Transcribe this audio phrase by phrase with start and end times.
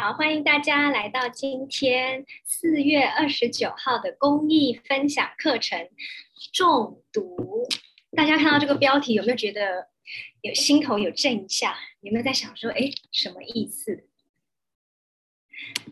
[0.00, 5.76] 好，欢迎大家来到今天四月二十九号的公益分享课程
[6.52, 7.66] 《中毒》。
[8.12, 9.88] 大家看到这个标题，有没有觉得
[10.40, 11.76] 有心头有震一下？
[12.00, 14.06] 有没有在想说，哎，什么意思？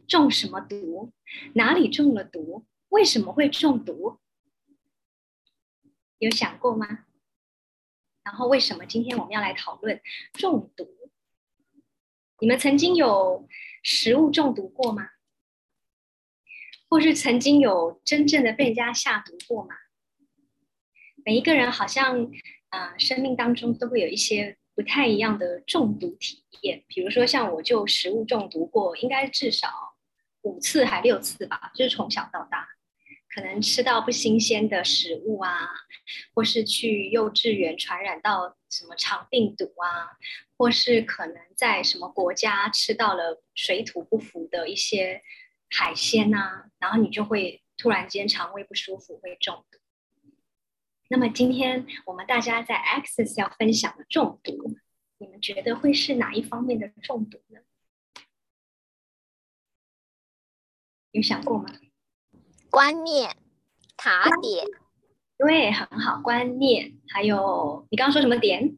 [0.06, 1.12] 中什么毒？
[1.54, 2.64] 哪里中了毒？
[2.90, 4.20] 为什么会中毒？
[6.18, 7.06] 有想过吗？
[8.22, 10.00] 然后为什么今天我们要来讨论
[10.34, 10.95] 中毒？
[12.38, 13.48] 你们曾经有
[13.82, 15.08] 食物中毒过吗？
[16.88, 19.74] 或是曾经有真正的被人家下毒过吗？
[21.24, 22.30] 每一个人好像，
[22.70, 26.84] 呃，生命当中都会有一些不太一样的中毒体验。
[26.86, 29.68] 比如说，像我就食物中毒过，应该至少
[30.42, 32.68] 五次还六次吧，就是从小到大。
[33.34, 35.68] 可能吃到不新鲜的食物啊，
[36.34, 40.18] 或是去幼稚园传染到什么肠病毒啊，
[40.58, 45.22] 或是可能在什么国家吃到了水土不服的一些
[45.70, 49.78] 海鲜呐，然后你就会突然间肠胃不舒服，会中毒。
[51.08, 54.76] 那么今天我们大家在 Access 要分享的中毒，
[55.18, 57.60] 你们觉得会是哪一方面的中毒呢？
[61.12, 61.66] 有想过吗？
[62.68, 63.34] 观念、
[63.96, 64.66] 卡点，
[65.38, 66.20] 对，很好。
[66.22, 68.76] 观念，还有你刚刚说什么点？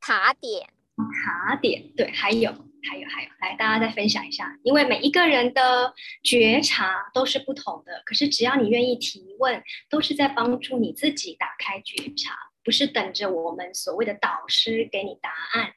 [0.00, 2.52] 卡点，卡点，对，还有，
[2.88, 4.56] 还有，还有，来，大家再分享一下。
[4.62, 5.92] 因为每一个人的
[6.22, 15.72] 觉察都是不同的，可是只要你愿意提问，都是在帮助你自己打开觉察，不是等着我们所谓的导师给你答案。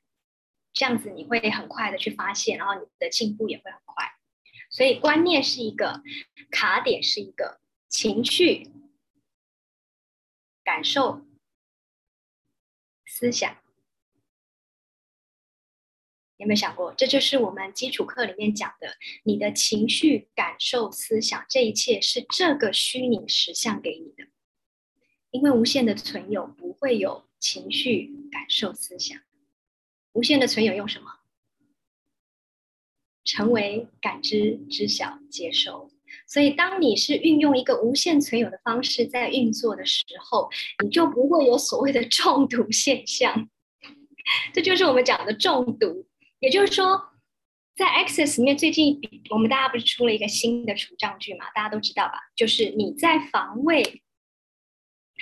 [0.73, 4.05] 这样子你会很快的去发现，然后你的进步也会很快。
[4.69, 6.02] 所以观念是一个，
[6.49, 7.59] 卡点是一个
[7.89, 8.69] 情绪、
[10.72, 11.25] 感受、
[13.05, 13.58] 思想，
[16.38, 16.94] 有没有想过？
[16.94, 24.30] 这就是我们基础课里面讲的，你的情绪、感受、思想，这一切是这个虚拟实相给你的。
[25.32, 29.21] 因为无限的存有不会有情绪、感受、思想，
[30.14, 31.20] 无限的存有用什么？
[33.26, 35.90] 成为感知、知晓、接收，
[36.31, 40.49] 所以当你是运用一个无限存有的方式在运作的时候，
[40.81, 43.49] 你就不会有所谓的 中毒现象。
[44.53, 46.08] 这就是我们讲的中毒。
[46.39, 47.09] 也就是说，
[47.75, 51.52] 在 Access 里面，最近我们大家不是出了一个新的除障句嘛？
[51.53, 52.14] 大家都知道吧？
[52.33, 54.02] 就是你在防卫，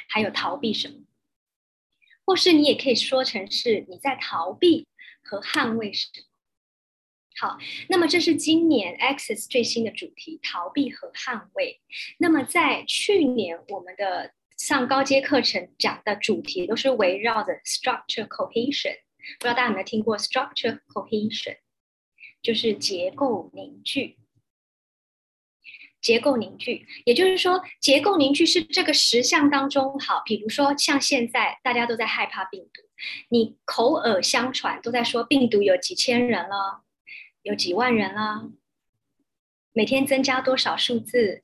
[0.10, 0.96] 还有逃避什么？
[2.24, 4.86] 或是你也可以说成是你在逃避
[5.24, 6.29] 和捍卫什么？
[7.40, 7.58] 好，
[7.88, 11.80] 那么这是今年 Access 最新的主题：逃避和捍卫。
[12.18, 18.98] 那么在去年我们的上高阶课程讲的主题都是围绕着 Structure Cohesion。
[19.40, 21.58] 不知道大家有没有听过 Structure Cohesion？
[22.42, 24.18] 就是结构凝聚。
[26.02, 30.24] 结构凝聚，也就是说，结构凝聚是这个实相当中好。
[30.26, 32.82] 比如说，像现在大家都在害怕病毒，
[33.28, 36.84] 你口耳相传都在说病毒有几千人了。
[37.42, 38.52] 有几万人了，
[39.72, 41.44] 每天增加多少数字？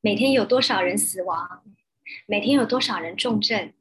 [0.00, 1.64] 每天有多少人死亡？
[2.26, 3.72] 每天有多少人重症？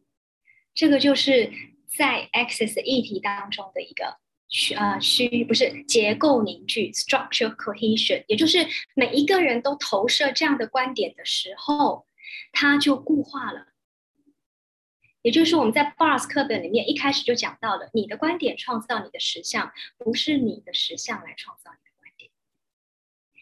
[0.73, 1.51] 这个就是
[1.87, 12.07] 在 Access 议题当中的一个需呃需不是结构凝聚 （structure cohesion），也就是每一个人都投射这样的观点的时候，
[12.51, 13.67] 它就固化了。
[15.25, 22.29] 也就是我们在 Bars 课本里面一开始就讲到了，你的观点创造你的实相，不是你的实相来创造你的观点。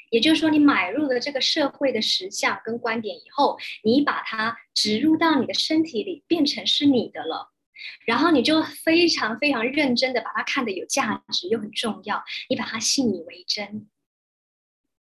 [0.10, 7.52] 也就是说，你买入了这个社会的实相跟观点以后，你把它植入到你的身体里，变成是你的了，
[8.06, 13.90] 然后你就非常非常认真的把它看得有价值又很重要，你把它信以为真。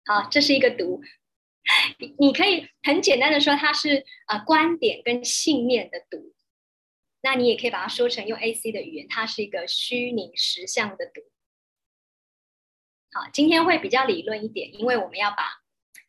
[0.04, 1.00] 好，这是一个毒，
[1.98, 6.34] 你你可以很简单的说，它是呃观点跟信念的毒。
[7.26, 11.22] 那你也可以把它说成用 AC 的语言，它是一个虚拟实像的读。
[13.12, 15.48] 好，今天会比较理论一点，因为我们要把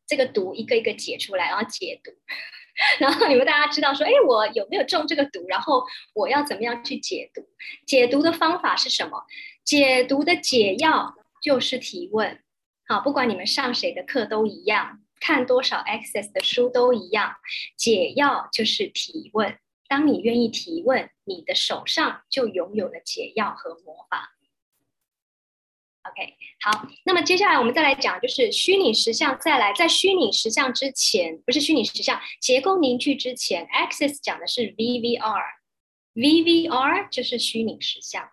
[0.06, 2.12] 这个毒一个一个解出来，然后解毒。
[3.02, 5.44] 然后你们大家知道说，哎，我有没有中这个毒？
[5.48, 5.84] 然后
[6.14, 7.42] 我要怎么样去解读？
[7.88, 9.26] 解读的方法是什么？
[9.64, 12.44] 解读的解药就是提问。
[12.88, 17.38] 好，不管你们上谁的课都一样，看多少 Access 的书都一样，
[17.76, 19.58] 解药就是提问。
[19.88, 24.34] 当你愿意提问，你的手上就拥有了解药和魔法。
[26.10, 29.38] OK，好，那么接下来我们再来讲，就是虚拟实像。
[29.40, 34.74] 再来，在虚拟实像之前，不是虚拟实像，结构凝聚之前，Access 讲的是
[36.16, 38.30] VVR，VVR 就是虚拟实像，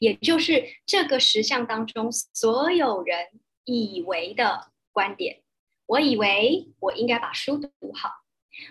[0.00, 3.28] 也就是这个实像当中所有人
[3.64, 5.40] 以为的观点。
[5.86, 8.10] 我以为我应该把书读好，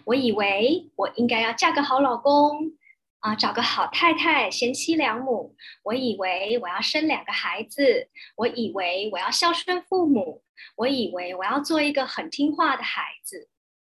[0.05, 2.73] 我以为我应该要嫁个好老公
[3.19, 5.55] 啊，找个好太太，贤妻良母。
[5.83, 10.43] 我以为我要生两个孩子，我以为我要孝顺父母，
[10.75, 13.49] 我以为我要做一个很听话的孩子，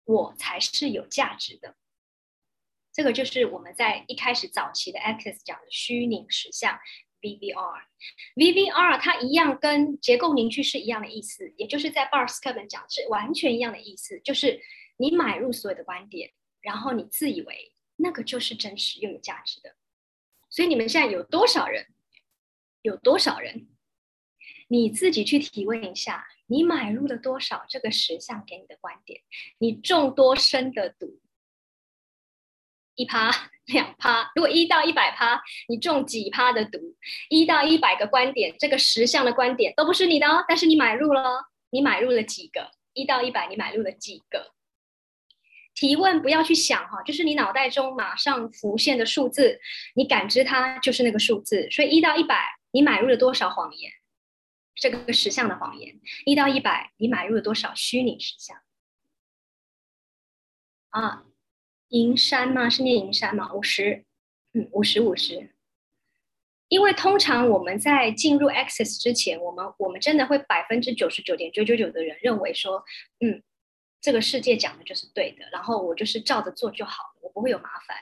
[0.04, 1.74] 我才是有价值的。
[2.92, 6.78] 这个就是我们在一开始早期的 X 讲的虚拟实像。
[7.20, 14.60] VVR，VVR 它一样跟结构凝聚是一样的意思，也就是在 Bars 课本讲是完全一样的意思，就是
[14.98, 19.74] 你买入所有的观点，然后你自以为那个就是真实又有价值的。
[20.50, 21.86] 所以你们现在有多少人？
[22.82, 23.68] 有多少人？
[24.68, 29.22] 你自己去提问一下，你买入了多少这个实相给你的观点？
[29.58, 31.20] 你中多深的毒？
[32.94, 33.50] 一趴。
[33.68, 36.96] 两趴，如果一到一百趴，你中几趴的毒？
[37.28, 42.70] 一到一百个观点，这个十项的观点都不是你的哦，但是你买入了，你买入了几个？
[42.94, 44.54] 一到一百，你买入了几个？
[45.78, 49.60] 提问不要去想哈，就是你脑袋中马上浮现的数字，
[49.94, 51.70] 你感知它就是那个数字。
[51.70, 52.36] 所以一到一百，
[52.72, 53.92] 你买入了多少谎言？
[54.74, 56.00] 这个实相的谎言。
[56.24, 58.58] 一到一百，你买入了多少虚拟实相？
[60.90, 61.26] 啊。
[61.90, 62.68] 银山吗？
[62.68, 63.52] 是念银山吗？
[63.54, 64.04] 五十，
[64.54, 65.54] 嗯，五十五十。
[66.66, 72.84] 因为通常我们在进入 Access 之前，我们我们真的会百分之九十九点九九九的人认为说，
[73.20, 73.44] 嗯，
[74.08, 77.94] 这个世界讲的就是对的，然后我就是照着做就好了，我不会有麻烦。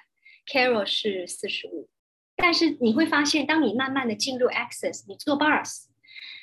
[0.47, 1.89] Carol 是四十五，
[2.37, 5.87] 但是你会发现，当你慢慢的进入 Access，你做 Bars，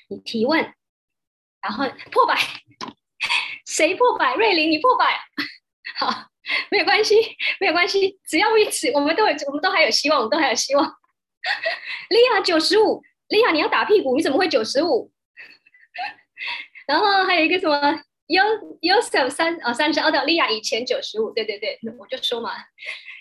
[0.09, 0.73] 你提问，
[1.61, 2.37] 然后破百，
[3.65, 4.35] 谁破百？
[4.35, 5.17] 瑞玲，你破百，
[5.95, 6.27] 好。
[6.69, 7.15] 没有关系，
[7.61, 10.85] 没有关系，只要维持，我们都有，我们都还有希望，我们都还有希望。
[12.09, 15.09] 利亚九十五，利亚你要打屁股，你怎么会九十五？
[16.85, 18.43] 然后还有一个什么 U
[18.81, 22.51] U S 三啊三十澳大利亚以前九十五，对对对，我就说嘛，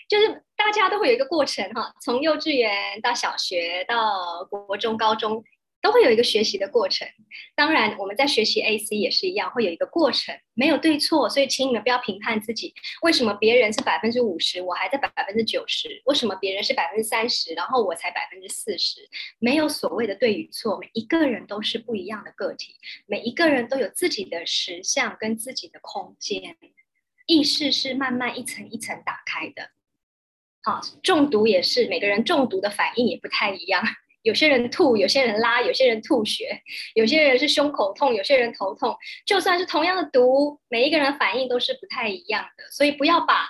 [0.07, 5.43] 就是大家都会有一个过程哈，从幼稚园到小学到国中高中。
[5.83, 7.05] 都会有一个学习的过程，
[7.55, 12.73] 当然我们在学习 AC 也是一样，会有一个过程，没有对错，所以请你们不要评判自己。
[13.01, 16.01] 为什么别人是百分之五十，我还在百分之九十？
[16.05, 19.01] 为什么别人是百分之三十，然后我才百分之四十？
[19.39, 22.75] 没有所谓的对与错，每一个人都是不一样的个体，
[23.05, 26.55] 每一个人都有自己的实相跟自己的空间，
[27.25, 29.71] 意识是慢慢一层一层打开的。
[30.63, 33.83] 好，中毒也是，每个人中毒的反应也不太一样。
[34.23, 36.61] 有些人吐，有些人拉，有些人吐血，
[36.95, 38.97] 有些人是胸口痛，有些人头痛。
[39.25, 42.63] 就算是同样的毒，每一个人反应都是不太一样的。
[42.71, 43.47] 所以不要把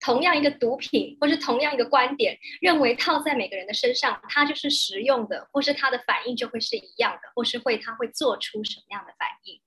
[0.00, 9.60] 同样一个毒品，或是同样一个观点，认为套在每个人的身上，它就是实用的，或是它的反应就会是一样的，或是会它会做出什么样的反应，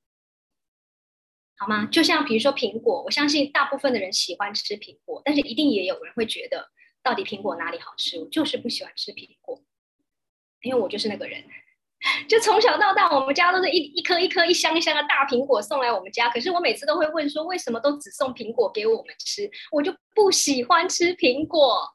[1.58, 1.88] 好吗？
[1.92, 6.70] 就像比如说苹果，我相信大部分的人喜欢吃苹果，但是一定也有人会觉得，
[7.02, 8.20] 到底苹果哪里好吃？
[8.20, 9.62] 我就是不喜欢吃苹果。
[10.62, 11.44] 因为我就是那个人，
[12.28, 16.30] 就从小到大，我们家都是一一颗一颗、一箱一箱的大苹果送来我们家。
[16.30, 19.50] 可是我每次都会问说，为什么都只送苹果给我们吃？
[19.72, 21.90] 我就不喜欢吃苹果，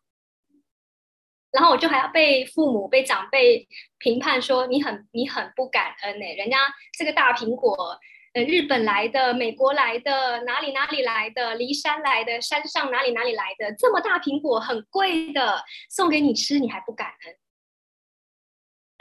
[1.53, 3.67] 然后我就还要被父母、被长辈
[3.99, 6.27] 评判说你很你很不感恩呢。
[6.37, 6.59] 人家
[6.99, 7.99] 这个大苹果，
[8.35, 17.37] 呃，日本来的、美国来的、哪里哪里来的、骊山来的、山上哪里哪里来的，这么大苹果很贵的，送给你吃你还不感恩？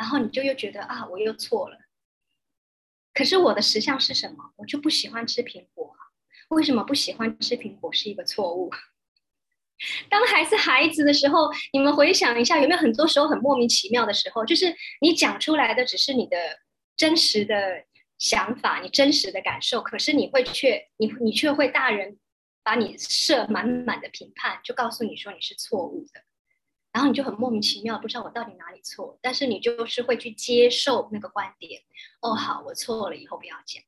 [0.04, 1.78] 然后你就又觉得啊，我又错了。
[3.14, 4.52] 可是我的实相是什么？
[4.58, 5.96] 我就不喜欢吃苹果。
[6.50, 8.70] 为什么不喜欢吃苹果是一个错误？
[10.12, 14.44] 当还是孩子的时候，你们回想一下，有没有很多时候很莫名其妙的时候？
[14.46, 16.38] 就是你讲出来的只是你的
[16.98, 17.86] 真实的
[18.20, 22.20] 想法，你真实的感受，可是你会却你你却会大人
[22.62, 26.22] 把你设满满的评判，就告诉你说你是错误的。
[26.94, 31.82] 然后你就很莫名其妙，不知道我到底哪里错，但是你就是会去接受那个观点。
[32.22, 33.84] 哦，好，我错了，以后不要讲。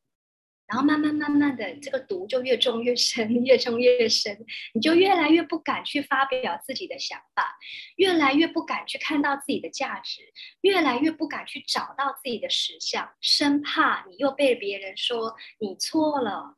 [0.66, 4.44] 然后慢慢慢慢的，这个毒就越种越深， 越种越深，
[4.74, 7.60] 你就越来越不敢去发表自己的想法，
[7.98, 10.22] 越来越不敢去看到自己的价值，
[10.62, 16.58] 越来越不敢去找到自己的实相，生怕你又被别人说你错了，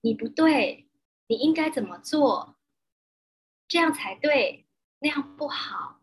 [0.00, 0.88] 你不对，
[1.26, 2.56] 你应该怎么做，
[3.68, 4.64] 这样才对。
[5.00, 6.02] 那样不好，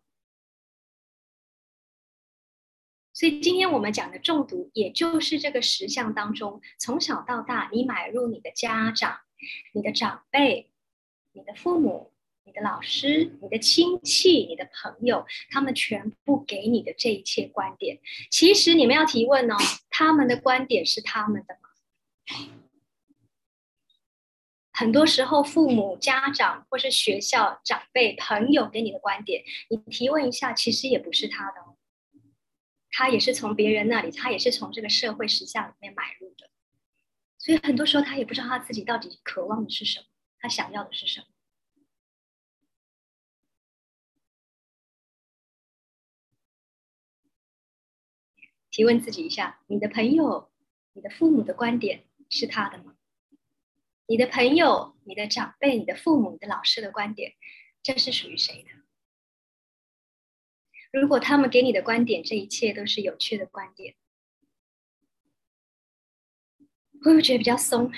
[3.13, 9.19] 所以今天我们讲的中毒，也就是这个实相当中，从小到大，你买入你的家长、
[9.71, 10.71] 你的长辈、
[11.31, 12.11] 你的父母、
[12.43, 17.99] 你的老师、你的亲戚、你的朋友，他们全部给你的这一切观点，
[18.31, 19.55] 其实你们要提问哦，
[19.91, 21.69] 他们的观点是他们的吗？
[24.79, 31.75] 很多时候，父母、家长或是学校长辈、朋友给你的观点，你提问一下，其实也不是他的哦，
[32.91, 36.51] 他也是从别人那里，他也是从这个社会实相里面买入的。
[37.39, 40.05] 所以很多时候，他也不知道他自己到底渴望的是什么，
[40.37, 41.25] 他想要的是什么。
[48.69, 50.51] 提问自己一下：你的朋友、
[50.93, 52.93] 你的父母的观点是他的吗？
[54.07, 57.33] 你的朋友、你的长辈、你的父母、你的老师的观点，
[57.83, 58.69] 这是属于谁的？
[60.99, 63.95] 如果他们给你的观点，这一切都是有趣的观点，
[67.03, 67.91] 会不会觉得比较松？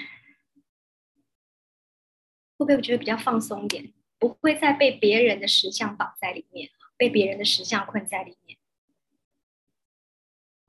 [2.58, 3.94] 会不会觉得比较放松一点？
[4.18, 8.39] 不会再被别人的实相绑在里面，被别人的实相困在里面？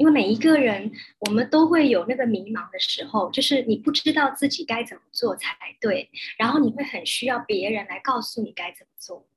[0.01, 9.29] 因为每一个人，我们都会有那个迷茫的时候，就是你不知道自己该怎么做才对，然后你会很需要别人来告诉你该怎么做。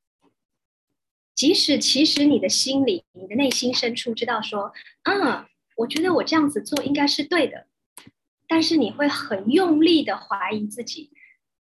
[1.35, 4.71] 即使其实你的心里、你的内心深处知道说，
[5.03, 7.67] 嗯，我觉得我这样子做应该是对的，
[8.47, 11.11] 但是你会很用力的怀疑自己：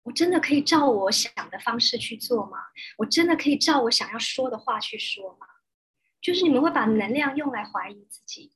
[0.02, 2.58] 我真的可以照我想的方式去做吗？
[2.98, 5.46] 我真的可以照我想要说的话去说吗？
[6.20, 8.52] 就是你们会把能量用来怀疑自己。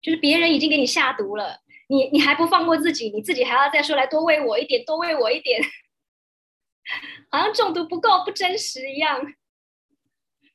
[0.00, 5.60] 就是别人已经给你下毒了，你你还不放过自己，你自己还要再说来多喂我一点，多喂我一点，
[7.30, 9.20] 好像中毒不够不真实一样。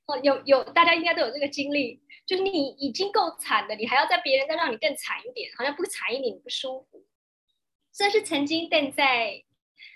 [0.06, 7.06] 哦，有有，大家应该都有这个经历，就是你已经够惨的，你还要在别人再让你更惨一点，好像不惨一点你不舒服。
[7.94, 9.44] 这是曾经邓在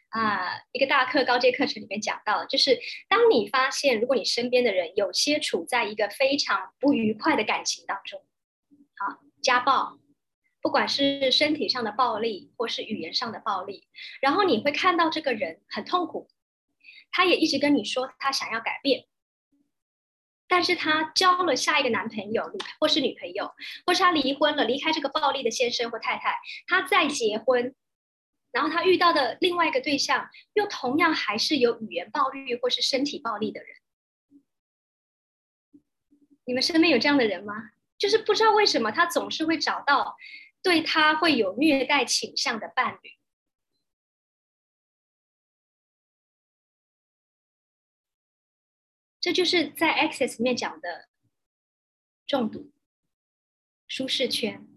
[0.10, 8.24] 啊一个大课高阶课程里面讲到，就是当你发现如果你身边的人有些处在一个非常不愉快的感情当中，
[9.48, 9.98] 家暴，
[10.62, 13.88] 不管是身体上的暴力，或是语言上的暴力，
[14.20, 16.30] 然后你会看到这个人很痛苦，
[17.12, 19.06] 他也一直跟你说他想要改变，
[20.50, 23.54] 但是他交了下一个男朋友，或是女朋友，
[23.86, 26.38] 或是他离婚了，离开这个暴力的先生或太太，
[26.68, 27.74] 他再结婚，
[28.52, 33.70] 然后他遇到的另外一个对象，又同样还是有语言暴力或是身体暴力的人，
[36.44, 37.72] 你们身边有这样的人吗？
[37.98, 40.16] 就是不知道为什么他总是会找到
[40.62, 43.18] 对他会有虐待倾向的伴侣，
[49.20, 51.10] 这就是在 Access 里面讲的
[52.26, 52.72] 中毒
[53.88, 54.68] 舒适圈，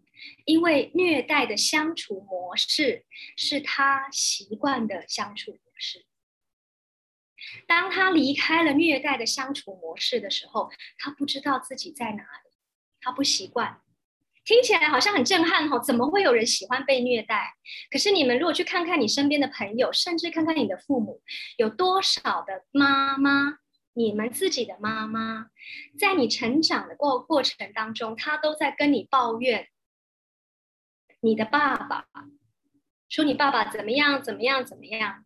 [0.45, 3.05] 因为虐待的相处模式
[3.37, 6.07] 是他习惯的相处模式。
[7.67, 12.25] 当他离开了虐待的相处模式的时候，他不知道自己在哪。
[13.01, 13.81] 他不习惯，
[14.45, 15.79] 听起来好像很震撼哈？
[15.79, 17.55] 怎么会有人喜欢被虐待？
[17.91, 21.23] 可是你们如果去看看你身边的朋友，甚至看看你的父母，
[21.57, 23.59] 有多少的妈妈，
[23.95, 25.51] 你们自己的妈妈，
[25.99, 29.69] 在你成长的过过程当中，他都在跟你抱怨
[31.21, 32.07] 你的爸爸，
[33.09, 35.25] 说你爸爸怎么样怎么样怎么样，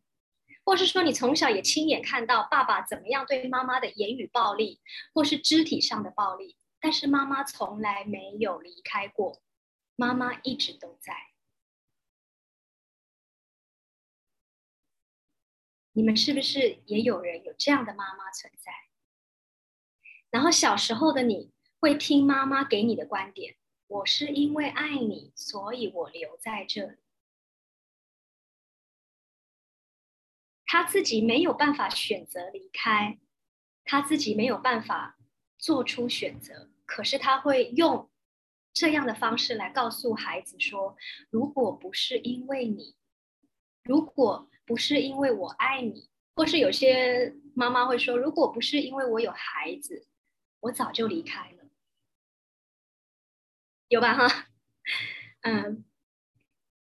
[0.64, 4.80] 或是说你从小也亲眼看到爸爸怎么样对妈妈的言语暴力，
[5.12, 6.56] 或是肢体上的暴力。
[6.84, 9.40] 但是妈妈从来没有离开过，
[9.96, 11.30] 妈妈一直都在。
[15.92, 18.70] 你们是不是也有人有这样的妈妈存在？
[20.28, 26.98] 然后小时候的你会听妈妈给你的观点，我是因为爱你，所以我留在这里。
[30.66, 33.18] 他自己没有办法选择离开，
[33.84, 35.18] 他自己没有办法
[35.56, 36.68] 做出选择。
[36.86, 38.10] 可是他会用
[38.72, 40.96] 这样的方式来告诉孩子说
[41.30, 42.96] ：“如果不是因为你，
[43.82, 50.06] 如果不是因为我爱你，或是有些妈妈会说，如果不是因为我有孩子，
[50.60, 51.64] 我早就离开了，
[53.88, 54.14] 有吧？
[54.14, 54.46] 哈，
[55.42, 55.84] 嗯，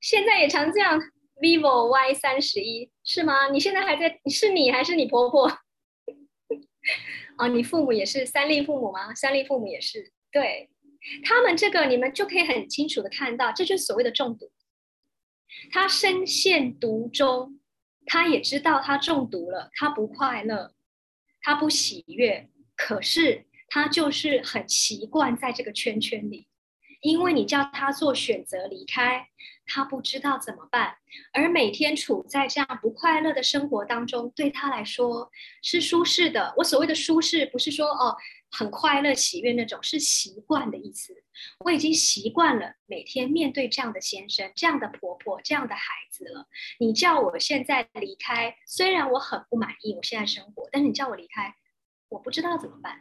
[0.01, 1.01] 现在也常这样。
[1.43, 3.49] vivo Y 三十一是吗？
[3.49, 4.21] 你现在还在？
[4.31, 5.51] 是你还是你婆婆？”
[7.37, 9.15] 啊，你父母也是三立父母吗？
[9.15, 10.71] 三立父母也是，对
[11.25, 14.51] 他们这个你们就可以很清楚的看到，这就是所谓的中毒。
[15.71, 17.61] 他深陷毒中，
[18.07, 20.75] 他也知道他中毒了，他不快乐，
[21.41, 26.47] 他不喜悦，可是他就是很习惯在这个圈圈里，
[27.01, 29.29] 因为你叫他做选择离开。
[29.75, 30.99] 他不知道怎么办，
[31.33, 35.31] 而每天处在这样不快乐的生活当中，对他来说
[35.63, 36.53] 是舒适的。
[36.59, 38.15] 我所谓的舒适，不是说哦，
[38.51, 41.15] 很快乐、喜悦那种，是习惯的意思。
[41.61, 46.47] 我已经习惯了每天面对这样的先生、这样的婆婆、这样的孩子了。
[46.79, 51.55] 你叫我现在离开，虽然我很不满意我现在生活，但是你叫我离开，
[52.11, 53.01] 我不知道怎么办，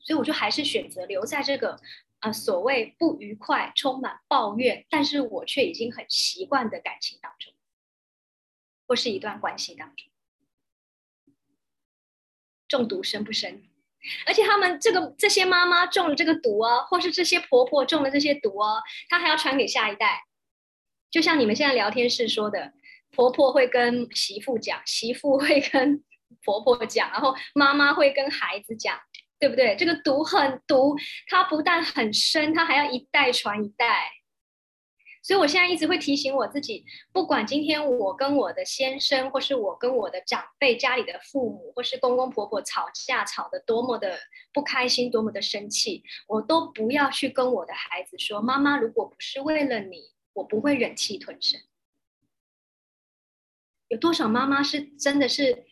[0.00, 1.80] 所以我就还是选择留在这个
[2.20, 7.52] 呃所谓不愉快、充满抱怨，但是我却已经很习惯的感情当中，
[8.86, 10.06] 或是一段关系当中。
[12.68, 13.64] 中毒深不深？
[14.26, 20.24] 而且他们这个这些妈妈中了这个毒哦，或是这些婆婆中了这些毒哦，她还要传给下一代。
[21.10, 22.72] 就像你们现在聊天室说的，
[23.10, 26.04] 婆婆会跟媳妇讲，媳妇会跟
[26.44, 29.00] 婆婆讲，然后妈妈会跟孩子讲，
[29.40, 29.74] 对不对？
[29.74, 30.94] 这个毒很毒，
[31.26, 34.12] 它不但很深，它还要一代传一代。
[35.22, 44.18] 所以，我现在一直会提醒我自己，不管今天我跟我的先生，或是我跟我的长辈、家里的父母，或是公公婆婆吵架，吵得多么的
[44.52, 51.60] 不开心，多么的生气，我都不要去跟我的孩子说：“妈妈，如果不是为了你，我不会忍气吞声。”
[53.88, 55.66] 有多少妈妈是真的是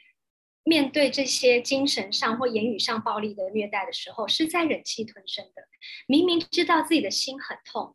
[0.64, 5.62] 面对这些精神上或言语上暴力的虐待的时候，是在忍气吞声的？
[6.06, 7.94] 明明知道自己的心很痛。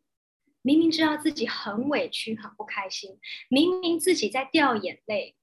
[0.66, 3.18] 明明知道自己很委屈、很不开心，
[3.50, 5.36] 明明自己在掉眼泪，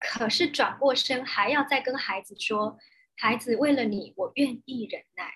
[0.00, 2.76] 可是转过身还要再跟孩子说
[3.16, 5.32] ：“孩子，为了你，我愿意忍耐。”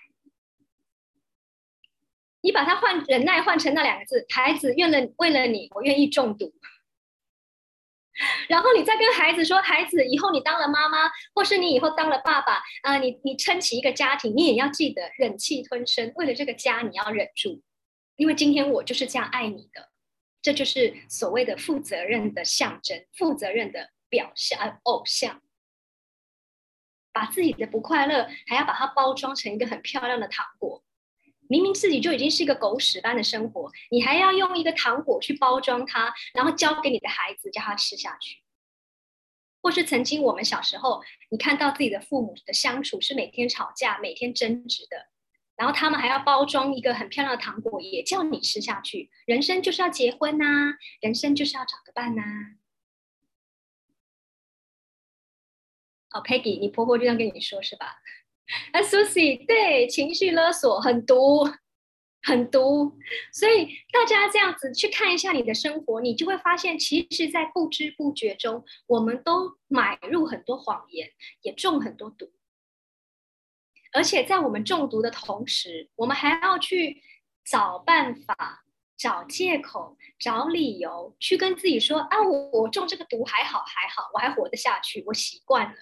[2.43, 6.53] 你把它换忍耐换成那两个字：“孩子，愿了为了你，我愿意中毒。”
[8.49, 17.61] 然后你再跟孩子说：“孩子，以后你当了妈妈，或是你以后当了爸爸，啊，你你撑起一个家庭，你也要记得忍气吞声，为了这个家，你要忍住。”
[18.17, 19.89] 因为今天我就是这样爱你的，
[20.41, 25.41] 这就是所谓的负责任的象征，负责任的表象，偶像。
[27.13, 30.83] 把自己的不快乐还要把它包装成一个很漂亮的糖果，
[31.49, 38.41] 明明自己就已经是一个狗屎般的生活，你还要用一个糖果去包装它，然后交给你的孩子叫他吃下去。
[39.61, 45.09] 或是曾经我们小时候，你看到自己的父母的相处是每天吵架、每天争执的。
[45.55, 49.09] 然后他们还要包装一个很漂亮的糖果，也叫你吃下去。
[49.25, 50.45] 人生就是要结婚呐，
[51.01, 52.21] 人生就是要找个伴呐。
[56.11, 57.97] 哦，Peggy，你婆婆这样跟你说是吧？
[58.71, 61.43] 哎，Susie，对，情绪勒索很毒，
[62.23, 62.97] 很毒。
[63.33, 72.31] 所以大家这样子去看一下你的生活，你就会发现，其实，在不知不觉中，我们都买入很多谎言，也中很多毒。
[73.93, 77.01] 而且在我们中毒的同时，我们还要去
[77.43, 78.63] 找办法、
[78.97, 85.77] 找借口、找理由，去跟自己说：“啊，我我中这个毒还好还好，我还活得下去，我习惯了。”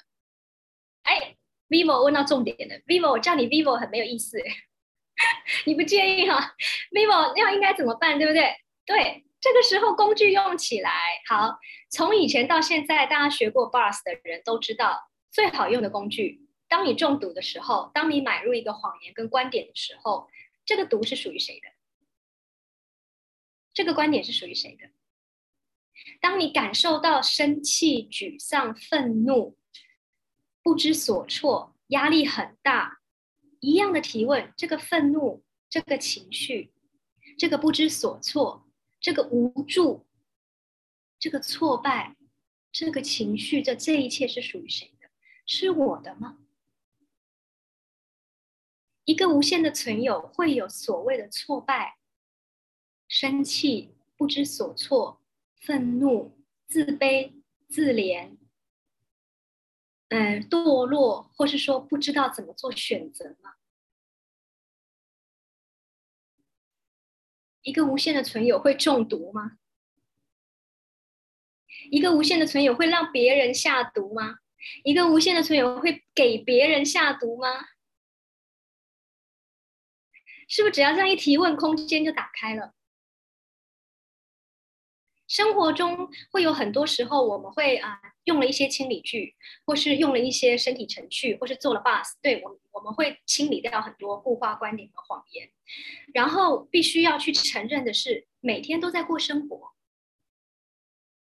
[1.04, 1.36] 哎
[1.70, 4.38] ，vivo 问到重点了，vivo 我叫你 vivo 很没有意思，
[5.66, 6.56] 你不介意哈
[6.92, 8.56] ？vivo 要应该怎么办，对不对？
[8.86, 10.92] 对，这个时候工具用起来
[11.28, 11.58] 好。
[11.90, 16.42] 从以前到现在，大家学过 bars 的人都知道，最好用的工具。
[16.68, 20.28] 当你中毒的时候，当你买入一个谎言跟观点的时候，
[20.66, 21.68] 这个毒是属于谁的？
[23.74, 24.90] 这个观点是属于谁的？
[26.20, 29.58] 当你感受到生气、沮丧、愤怒、
[30.66, 33.00] 不知所措、压力很大，
[33.60, 36.74] 一样的提问：这个愤怒、这个情绪、
[37.38, 38.68] 这个不知所措、
[39.00, 40.08] 这个无助、
[41.20, 42.16] 这个挫败、
[42.72, 45.08] 这个情绪，这这一切是属于谁的？
[45.46, 46.40] 是我的吗？
[49.04, 52.00] 一个无限的存有会有所谓的挫败、
[53.08, 55.22] 生气、不知所措、
[55.62, 57.34] 愤怒、自卑、
[57.70, 58.35] 自怜，
[60.10, 63.56] 嗯，堕落，或是说不知道怎么做选择吗？
[67.64, 69.58] 一个无限的存有会中毒吗？
[71.90, 74.40] 一个无限的存有会让别人下毒吗？
[74.84, 77.48] 一个无限的存有会给别人下毒吗？
[80.48, 82.76] 是不是只要这样一提问，空间就打开了？
[85.28, 89.36] 生活中会有很多时候，我们会啊用了一些清理句，
[89.66, 95.50] 或是用了一些身体程序，或是做了 bus，对我我们会清理掉很多固化观点和谎言，
[96.14, 99.74] 然后必须要去承认的是，每天都在过生活。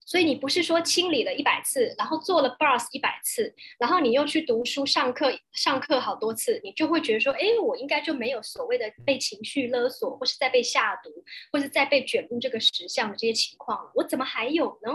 [0.05, 11.09] 所以你不是说清理了一百次，然后做了 bus 一百次，然后你又去读书上课上课好多次，你就会觉得说，哎，我应该就没有所谓的被情绪勒索，或是在被下毒，
[11.51, 13.93] 或是在被卷入这个实相的这些情况了。
[13.95, 14.93] 我怎么还有呢？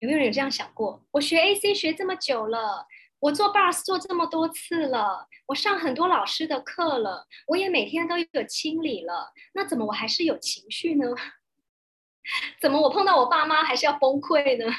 [0.00, 1.02] 有没有人有这样想过？
[1.12, 2.86] 我学 AC 学这么久了，
[3.18, 11.06] 我做 bus 做这么多次了，我上很多老师的课了，我也每天都有清理了，那怎么我还是有情绪呢？
[12.60, 14.72] 怎么我碰到我爸妈还是要崩溃呢？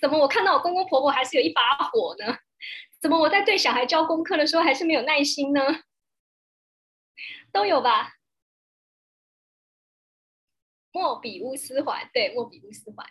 [0.00, 2.36] 怎么我看到我公公婆婆还是有一把火呢？
[3.00, 5.60] 怎么我在对小孩教功课的时候还是没有耐心呢？
[7.52, 8.14] 都有吧？
[10.94, 13.04] 莫比乌斯环，对，莫比乌斯环，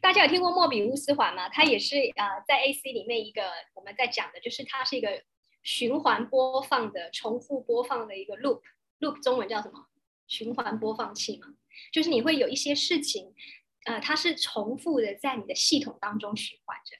[0.00, 1.48] 大家有听过莫比乌斯环吗？
[1.48, 3.42] 它也是呃，在 AC 里面一个
[3.74, 5.20] 我们在讲的，就是它是一个
[5.64, 9.86] 循环播放的、重复播放的一个 loop，loop 中文叫什么？
[10.28, 11.48] 循环播放器嘛，
[11.92, 13.34] 就是你会有一些事情，
[13.84, 16.96] 呃，它是重复的在你的系统当中循环着。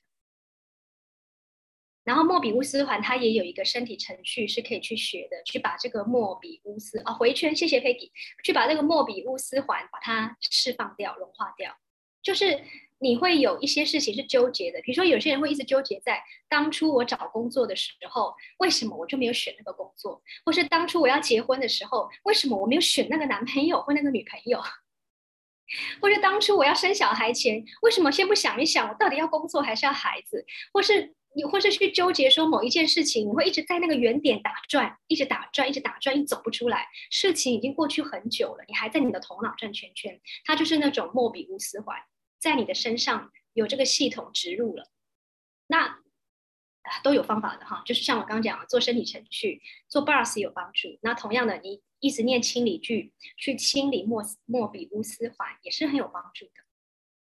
[2.05, 8.11] 然后莫比乌斯环它也有一个身体程序是可以去学的，去把这个莫比乌斯啊回圈，谢谢 Peggy，
[8.45, 11.75] 去把这个莫比乌斯环把它释放掉、融化掉。
[12.23, 12.62] 就是
[12.99, 24.62] 你会有一些事情是纠结的，比如说有些人会一直纠结在当初我找工作的时候，为什么我就没有选那个工作，或是当初我要结婚的时候，为什么我没有选那个男朋友或那个女朋友，
[26.01, 31.14] 或者当初我要生小孩前，为什么先不想一想我到底要工作还是要孩子，或是。
[31.35, 36.87] 你或是去纠结说某一件事情，你会一直在那个原点打转，一直打转，一直打转，一走不出来。
[37.11, 40.20] 事情已经过去很久了，你还在你的头脑转圈圈。
[40.44, 41.99] 它就是那种莫比乌斯环，
[42.38, 44.90] 在你的身上有这个系统植入了。
[45.66, 45.99] 那
[47.03, 50.99] 都有方法的哈，就是像我刚刚讲，做身体程序，做 bars 有帮助。
[51.03, 56.62] 那同样的，你一直念清理句，去清理莫莫比乌斯环也是很有帮助的。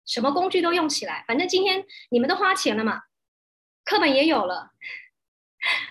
[0.05, 3.01] 什么工具都用起来，反正今天你们都花钱了嘛。
[3.83, 4.71] 课本也有了，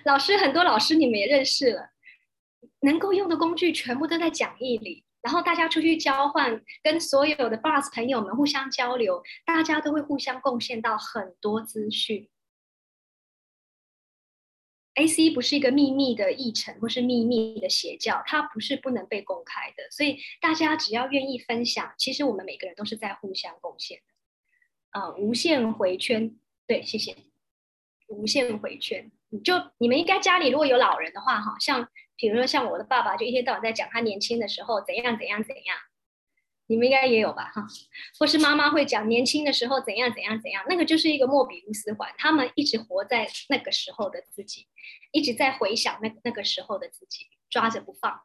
[0.05, 1.91] 老师很多老师你们也认识了，
[2.81, 12.29] 能够用的工具全部都在讲义里，然后大家出去交换，跟所有的 boss 朋友们互相交流，大家都会互相贡献到很多资讯。
[14.95, 25.01] AC 不是一个秘密的议程或是秘密的邪教，它不是不能被公开的，所以大家只要愿意分享，其实我们每个人都是在互相贡献的。
[25.01, 27.32] 啊，无限回圈，对，谢谢。
[28.13, 35.77] 无限回圈，你就你们应该家里如果有老人的话，哈，像比如说像我的爸爸，就一天到晚在讲他年轻的时候怎样怎样怎样，
[36.67, 37.67] 你们应该也有吧，哈，
[38.19, 44.69] 或是妈妈会讲年轻的时候怎样怎样怎样，那个就是一个莫比乌斯环，他们一直活在那个时候的自己，
[45.11, 48.23] 一直在回想那那个时候的自己，抓着不放，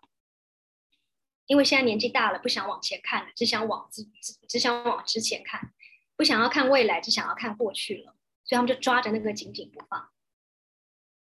[1.45, 4.05] 因为现在年纪大了，不想往前看了，只想往只
[4.47, 5.71] 只想往之前看，
[6.15, 8.16] 不想要看未来，只想要看过去了。
[8.47, 10.09] 所以他们就抓着那个紧紧不放。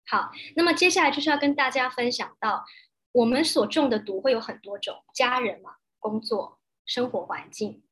[0.07, 2.65] 好，那么接下来就是要跟大家分享到，
[3.13, 7.83] 我们所中的毒会有很多种，家人嘛、工作、生活环境、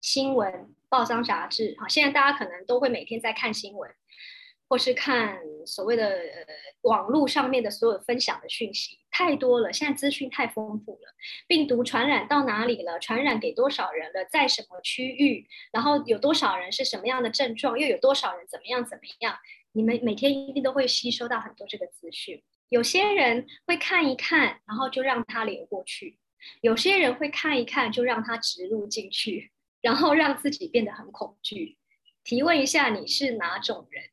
[0.00, 1.74] 新闻、报章杂志。
[1.80, 3.92] 好，现在大家可能都会每天在看新闻。
[4.70, 6.46] 或是看所谓的呃
[6.82, 11.12] 网络上面的所有分享的讯息太多了，现在资讯太丰富了，
[11.48, 12.96] 病毒传染到哪里了？
[13.00, 14.24] 传染给多少人了？
[14.26, 15.44] 在什么区域？
[15.72, 17.76] 然后有多少人是什么样的症状？
[17.76, 19.36] 又有多少人怎么样怎么样？
[19.72, 22.40] 你们每天一定都会吸收到很多这个资讯。
[22.68, 26.16] 有些人会看一看，然后就让它流过去；
[26.60, 29.50] 有些人会看一看，就让它植入进去，
[29.82, 31.76] 然后让自己变得很恐惧。
[32.22, 34.04] 提问一下，你是哪种人？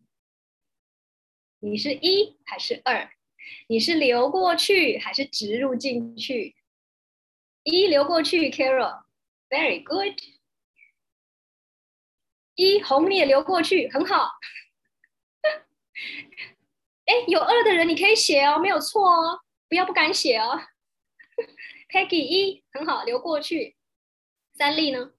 [1.60, 3.10] 你是一还是二？
[3.68, 6.56] 你是流过去还是植入进去？
[7.64, 10.18] 一流过去，Carol，very good。
[12.56, 14.32] 一红你也流过去，很好。
[17.06, 20.62] 哎，有二的人你可以写哦，没有错哦，不要不敢写哦。
[21.90, 23.78] Peggy 一很好，流过去。
[24.54, 25.14] 三粒呢？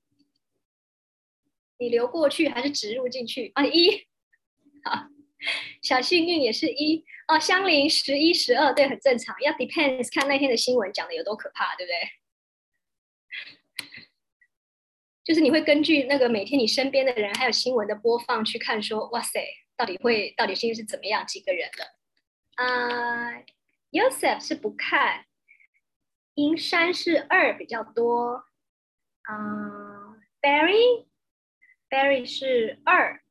[1.78, 3.52] 你流过去还是植入进去？
[3.54, 4.06] 啊，一
[4.84, 5.08] 好。
[5.82, 9.36] 小幸运也是一哦，相邻十一十二，对，很正常。
[9.40, 11.94] 要 depends 看那天的新闻讲的有多可怕，对不对？
[15.24, 19.46] 就是你会根据那个每天你身边的人还有新闻的播放去看，说哇塞，
[19.76, 21.94] 到底会到底现在是怎么样几个人的？
[22.56, 23.32] 啊
[23.92, 25.26] ，Yosef 是不看，
[26.34, 28.44] 阴山是二比较多。
[29.22, 33.22] 啊，Barry，Barry 是二。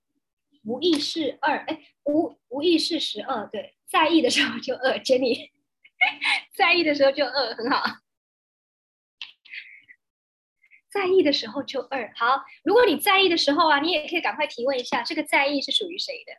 [0.63, 5.51] 无意是二，哎，无无意识十二，对，在意的时候就二， Jenny，
[6.55, 7.83] 在意的时候就二，很好，
[10.89, 16.33] 在意的时候就二，好，如果你在意的时候啊，你也可以赶快提问一下，这个在意是属于谁的？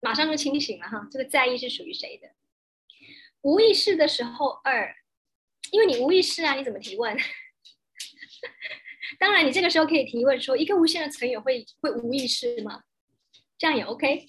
[0.00, 2.30] 马上就清醒了哈，这个在意是属于谁的？
[3.42, 4.96] 无意识的时候二，
[5.72, 7.16] 因为你无意识啊，你怎么提问？
[9.18, 12.84] 当然，你这个时候可以提问说，一个无限的成语会会无意识吗？
[13.58, 14.24] 这样也 OK。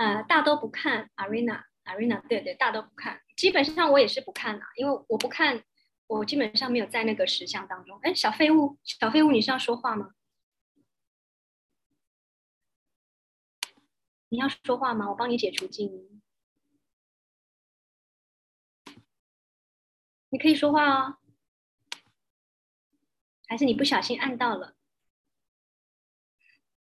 [0.00, 3.20] 呃，大都不看 Arena，Arena，对对，大都不看。
[3.36, 5.62] 基本上我也是不看的，因为我不看，
[6.06, 7.98] 我基本上没有在那个十项当中。
[8.00, 10.14] 哎，小废物，小废物，你是要说话吗？
[14.30, 15.10] 你要说话吗？
[15.10, 16.22] 我帮你解除静音。
[20.30, 21.18] 你可以说话哦，
[23.48, 24.74] 还是你不小心按到了？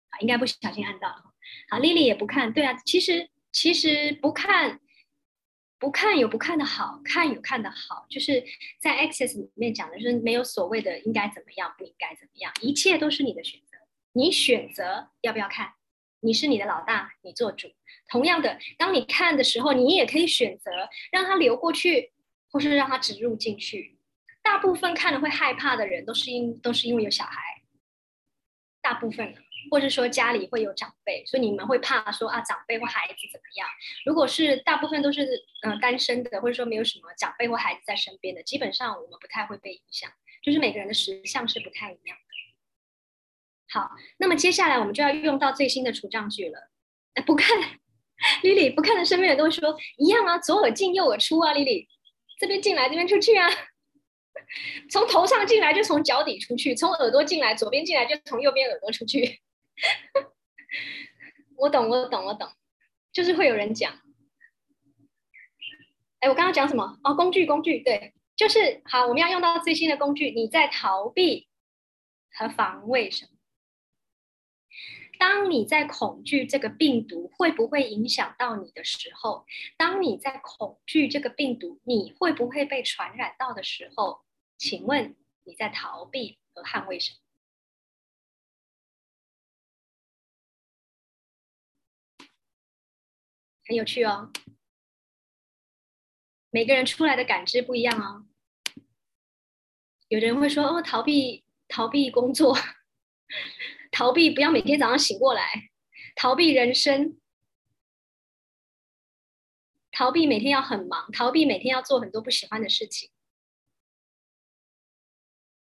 [0.09, 1.30] 啊，应该不小心按到了。
[1.69, 4.79] 好，Lily 也不看，对啊，其实其实不看，
[5.79, 8.43] 不看有不看的好，看有看的好，就是
[8.79, 13.77] 在 Access 里面讲的就是没有所谓的应该怎么样，不应该怎么样，一切都是你的选择，
[14.13, 15.73] 你选择要不要看，
[16.19, 17.69] 你是你的老大，你做主。
[18.07, 20.71] 同样的，当你看的时候，你也可以选择
[21.11, 22.11] 让它流过去，
[22.49, 23.97] 或是让它植入进去。
[24.43, 27.61] 大部分看了会害怕的人，都是因都是因为有小孩，
[28.81, 29.33] 大部分。
[29.69, 33.67] 或者说家里会有长辈，所以你们会怕说啊，长辈或孩子怎么样？
[34.05, 35.27] 如果是大部分都是
[35.63, 40.09] 嗯单身的，或者说没有什么长辈或孩子在身边的，基本上我们不太会被影响。
[40.41, 43.79] 就是每个人的实相是不太一样的。
[43.79, 46.71] 好，那么接下来我们就要用到最新的除障句了。
[47.13, 47.47] 哎，不看，
[48.41, 51.87] Lily 不看的身边人都会说一样啊，左耳进右耳出啊，Lily
[52.39, 53.47] 这边进来这边出去啊。
[54.89, 59.39] 从头上进来就从脚底出去，从耳朵进来左边进来就从右边耳朵出去。
[61.57, 62.49] 我懂，我懂，我懂，
[63.11, 63.93] 就是会有人讲。
[66.19, 66.99] 哎，我刚刚讲什么？
[67.03, 70.31] 哦，工具，工具，对，就是好，我们要用到最新的工具。
[70.31, 71.49] 你在逃避
[72.31, 73.31] 和防卫什么？
[75.19, 79.45] 当你在恐惧这个病毒会不会影响到你的时候，
[79.77, 84.21] 当你在恐惧这个病毒你会不会被传染到的时候，
[84.57, 87.20] 请问你在逃避和捍卫什么？
[93.71, 94.29] 很有趣哦，
[96.49, 98.27] 每个人出来的感知不一样哦。
[100.09, 102.53] 有的人会说：“哦，逃避，逃避工作，
[103.89, 105.69] 逃避不要每天早上醒过来，
[106.17, 107.17] 逃避人生，
[109.93, 113.09] 逃避每天要很忙，逃避每天要做很多不喜欢的事情。”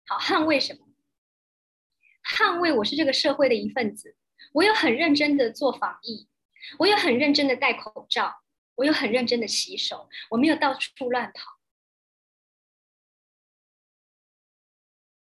[0.06, 0.88] 好，捍卫什么？
[2.24, 4.16] 捍卫我是这个社会的一份子，
[4.52, 6.28] 我有很认真的做防疫。
[6.78, 8.42] 我有很认真的戴口罩，
[8.74, 11.58] 我有很认真的洗手，我没有到处乱跑。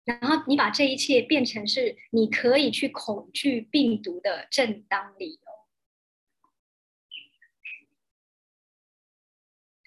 [0.04, 5.40] 然后你把这一切变成是你可以去恐惧病毒的正当理由，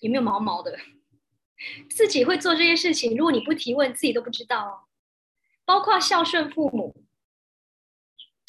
[0.01, 0.79] 有没有毛毛的？
[1.89, 4.87] 自己会做这些事情，如果你不提问，自己都不知道哦。
[5.65, 7.05] 包括孝顺父母。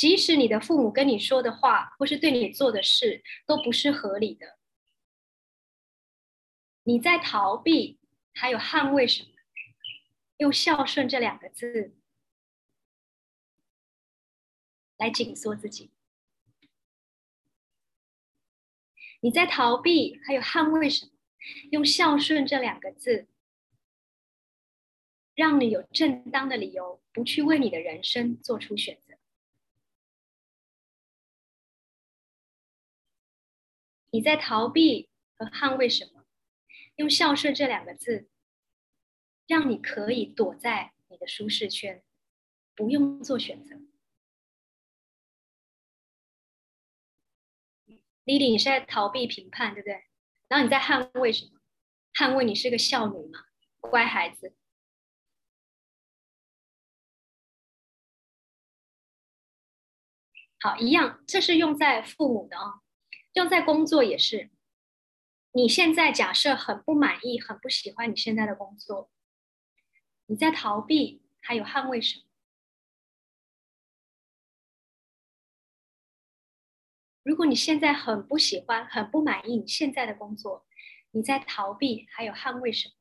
[0.02, 4.58] 即使你的父母跟你说的话，或是对你做的事都不是合理的，
[6.82, 8.00] 你在逃避，
[8.34, 9.28] 还有捍卫什么？
[10.38, 11.94] 用孝顺这两个字
[14.96, 15.92] 来紧缩自己。
[19.20, 21.12] 你在逃避，还有捍卫什么？
[21.70, 23.28] 用孝顺这两个字，
[25.36, 29.11] 让你有正当的理由，不去为你的人生做出选择。
[34.12, 36.26] 你在逃避和捍卫什么？
[36.96, 38.28] 用孝顺这两个字，
[39.46, 42.04] 让你可以躲在你的舒适圈，
[42.74, 43.76] 不用做选择。
[48.26, 50.04] Lily，你是在逃避评判，对不对？
[50.46, 51.60] 然后你在捍卫什么？
[52.12, 53.46] 捍卫你是个孝女嘛，
[53.80, 54.54] 乖孩子。
[60.60, 62.82] 好，一样，这是用在父母的哦。
[63.34, 64.50] 用在工作也是，
[65.52, 69.10] 你现在假设很不满意、很不喜欢你现在的工作，
[70.26, 72.24] 你在逃避，还有捍卫什么？
[77.22, 80.66] 如果你现在很不喜欢、很不满意你现在的工作，
[81.12, 82.94] 你在逃避，还有捍卫什么？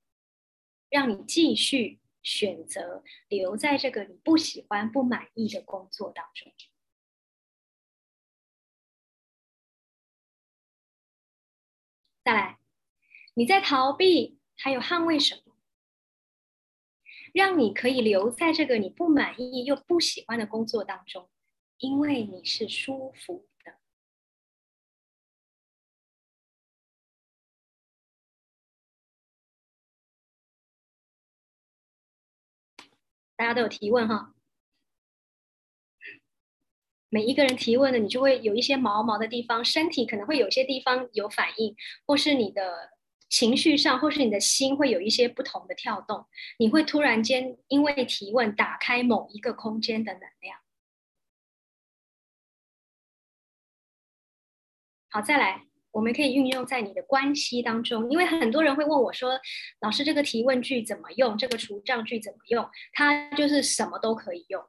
[0.90, 6.54] 让你继续选择留在这个你不喜欢、不满意的工作当中。
[12.24, 12.60] 再来，
[13.34, 15.56] 你在逃避，还有捍卫什么？
[17.34, 21.30] 让你可以留在这个你不满意又不喜欢的工作当中，
[21.78, 23.78] 因为你是舒服的。
[33.36, 34.36] 大家都有提问哈。
[37.14, 42.92] 每一个人提问呢，你就会有一些毛毛的地方，身体可能会有些地方有反应，或是你的
[43.28, 46.26] 情绪上，或是你的心会有一些不同的跳动，
[46.58, 50.58] 你会突然间因为提问打开某一个空间的能量。
[55.10, 59.38] 好，再来，我们可以运用在你的关系当中，因为很多人会问我说
[59.84, 61.38] ：“老师，这个提问句怎么用？
[61.38, 64.66] 这个除障句怎么用？”它就是什么都可以用。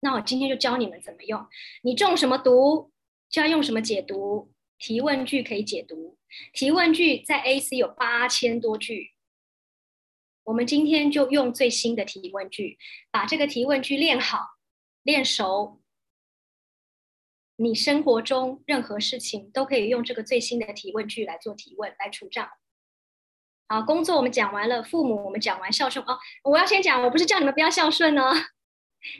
[0.00, 1.46] 那我今天就教你们怎么用。
[1.82, 2.92] 你中什么毒，
[3.28, 4.52] 就要用什么解读。
[4.78, 6.16] 提问句可以解读，
[6.52, 9.12] 提问句在 AC 有八千多句。
[10.44, 12.78] 我们今天就用最新的提问句，
[13.10, 14.38] 把这个提问句练好、
[15.02, 15.82] 练熟。
[17.56, 22.48] 你生活中任何事情都可以用这个最新的提问句来做提问，来除障。
[23.66, 28.22] 好，工作我们讲完了，父母我们讲完，孝顺哦，我要先讲，我不是叫你们不要孝顺呢。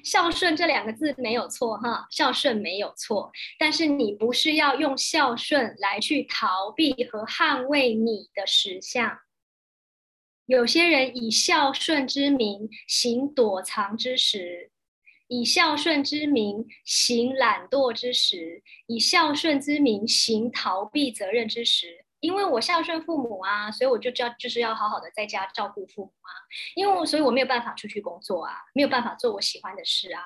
[0.03, 9.19] 孝顺这两个字没有错哈，孝顺没有错，但是你不是要用孝顺来去逃避和捍卫你的实相。
[10.47, 14.71] 有些人以孝顺之名行躲藏之实，
[15.27, 22.07] 以孝顺之名行懒惰之时，以孝顺之名行逃避责任之时。
[22.21, 26.31] 因为我孝顺父母啊，所以我就要就是要好好的在家照顾父母啊。
[26.75, 30.23] 因为所以我没有办法出去工作啊，没有办法做我喜欢的事啊。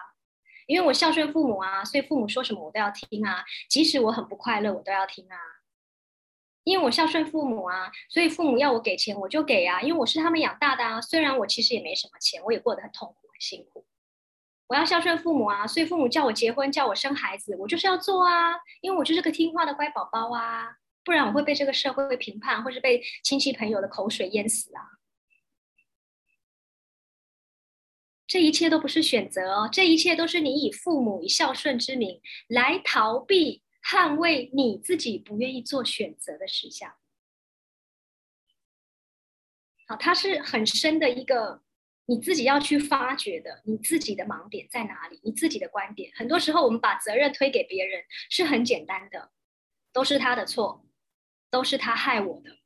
[0.66, 5.36] 因为我孝顺父母啊，所以父母说什么我都要听啊，即使我很不快乐，我都要听啊。
[6.64, 11.00] 因为我孝顺父母啊，所以父母要我给钱我就给啊，因为我是他们养大的啊。
[11.00, 13.84] 虽然我其实也没什么钱，我也过得很痛苦很辛苦。
[14.68, 20.76] 我要孝顺父母啊，所以父母叫我结婚叫我生孩子，我就是要做啊，因为我就是个听话的乖宝宝啊。
[21.04, 24.82] 不然我会被这个社会评判，或是被亲戚朋友的口水淹死啊！
[28.26, 36.94] 这一切都不是选择哦，这一切都是你以父母以孝顺之名来逃避、捍卫你自己不愿意做选择的实相。
[39.86, 41.62] 好，它是很深的一个
[42.06, 45.20] 你自己要去发掘的，你自己的盲点在哪里？
[45.24, 49.30] 你自己的观点，很多时候我们把责任推给别人是很简单的，
[49.92, 50.86] 都是他的错。
[51.52, 52.56] 都是他害我的，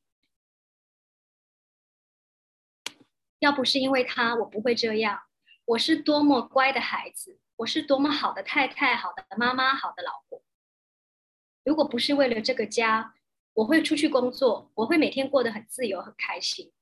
[3.41, 5.25] 要不是因为他，我不会这样。
[5.65, 10.41] 我是多么乖的孩子，我是多么好的太太、好的妈妈、好的老婆。
[11.65, 13.17] 如果不是为了这个家，
[13.55, 16.73] 我会出去工作，我会每天过得很自由、很开心。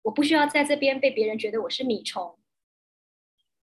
[0.00, 2.38] 我不需要在这边被别人觉得我是米虫，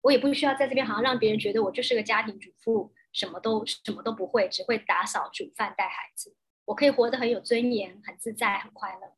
[0.00, 6.34] 我也不需要在这边好像让别人觉得我就是个家庭主妇，什么都什么都不会，只会打扫、煮饭、带孩子。
[6.64, 9.16] 我可以活得很有尊严、很自在、很快乐。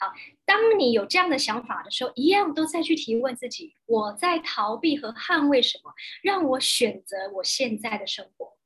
[0.00, 0.12] 好，
[0.44, 8.56] 当你有这样的想法的时候，一样都在去提问自己：我在逃避和捍卫什么，让我选择我现在的生活？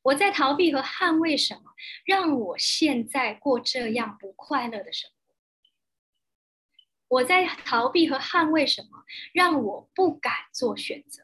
[0.00, 1.72] 我在逃避和捍卫什么，
[2.04, 5.34] 让我现在过这样不快乐的生活？
[7.08, 11.23] 我在逃避和捍卫什么，让我不敢做选择？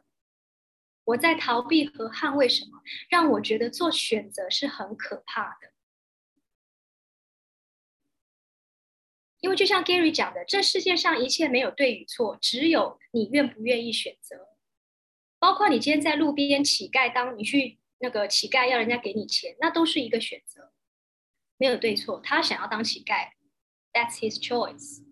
[1.11, 5.73] 我在逃避和捍卫什么，让我觉得做选择是很可怕的。
[9.41, 14.57] 因为就像 Gary 讲的，这世界上一切没有对与错，只有你愿不愿意选择。
[15.39, 20.73] 包括你今天在路边乞丐，当你去那个乞丐要人家给你钱，那都是一个选择，
[21.57, 22.21] 没有对错。
[22.21, 23.31] 他想要当乞丐
[23.93, 25.03] ，That's his choice。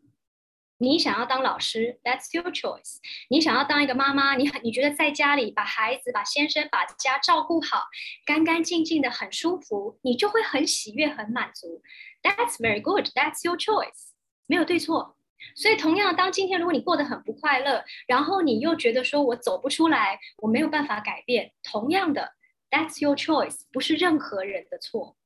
[0.81, 2.99] 你想要当老师，That's your choice。
[3.29, 7.83] 你想要当一个妈妈，你很你觉得在家里把孩子、把先生、把家照顾好，
[8.25, 11.83] 干干净净的很舒服，你就会很喜悦、很满足。
[12.23, 13.07] That's very good.
[13.09, 14.13] That's your choice。
[14.47, 15.17] 没有对错。
[15.57, 22.35] 所以同样，当今天如果你过得很不快乐，然后你又觉得说我走不出来，我没有办法改变，同样的
[22.71, 25.17] ，That's your choice，不是任何人的错。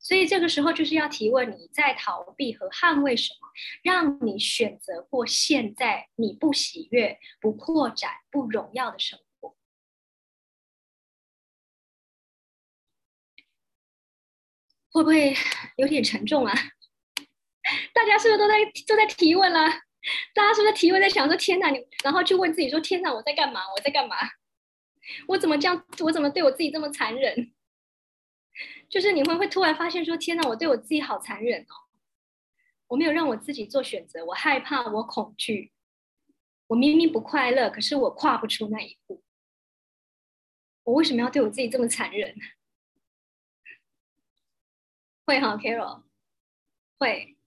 [0.00, 3.48] 所以这个时候就是要提问：你在逃避和捍卫什么，
[3.82, 9.54] 让你选择过现在你不喜悦、不扩展、不荣耀的生活？
[14.90, 15.34] 会不会
[15.76, 16.54] 有点沉重啊？
[17.92, 18.54] 大家是不是都在
[18.86, 19.68] 都在提问了？
[20.34, 23.60] 大家是不是提问在想说：天哪，你然后就问自己说：天哪，我在干嘛？
[23.76, 24.16] 我在干嘛？
[25.26, 25.84] 我怎么这样？
[26.00, 27.52] 我怎么对我自己这么残忍？
[28.88, 31.74] 就是你会会突然发现说：“天哪，我对我自己好残忍哦！
[32.88, 35.72] 我没有让我自己做选择，我害怕，我恐惧，
[36.68, 39.22] 我明明不快乐，可是我跨不出那一步。
[40.84, 42.34] 我为什么要对我自己这么残忍？”
[45.26, 46.04] 会哈，Carol，
[46.98, 47.37] 会。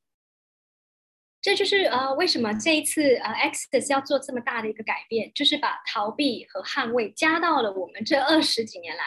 [1.41, 9.03] 这就是呃，为什么这一次呃，X 是要做这么大的一个改变，就是把逃避和捍卫加到了我们这二十几年来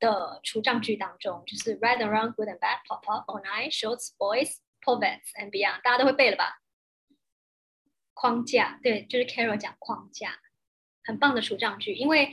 [0.00, 5.50] 的除障句当中，就是 Right and Wrong, Good and Bad, Pop Pop, All Night, Shorts, Boys, Poets and
[5.50, 6.62] Beyond，大家都会背了吧？
[8.14, 10.38] 框架，对，就是 Carol 讲框架，
[11.04, 12.32] 很棒的除障句，因为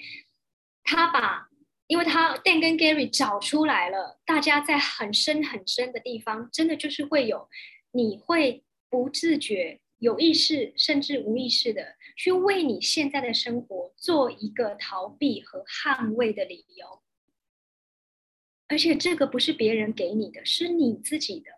[0.86, 1.49] 他把，
[1.88, 7.49] 因为他 Dan 跟 Gary 找出来了，大家在很深很深的地方，真的就是会有，
[7.91, 8.64] 你会。
[8.92, 17.02] 不自觉、有意识甚至无意识的去为你现在的生活做一个逃避和捍卫的理由，
[18.68, 21.52] 而且这个不是别人给你的，是你自己的。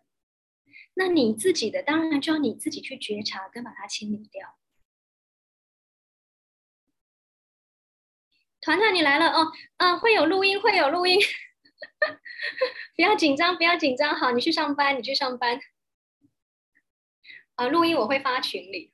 [0.94, 4.60] 那你自己的当然就要你自己去觉察跟把它清理掉。
[8.62, 11.20] 团团，你来了哦，嗯，会有录音，会有录音，
[12.96, 15.60] 不要紧张，不要紧张，好，你去上班，你去上班。
[17.56, 18.92] 啊，录音我会发群里。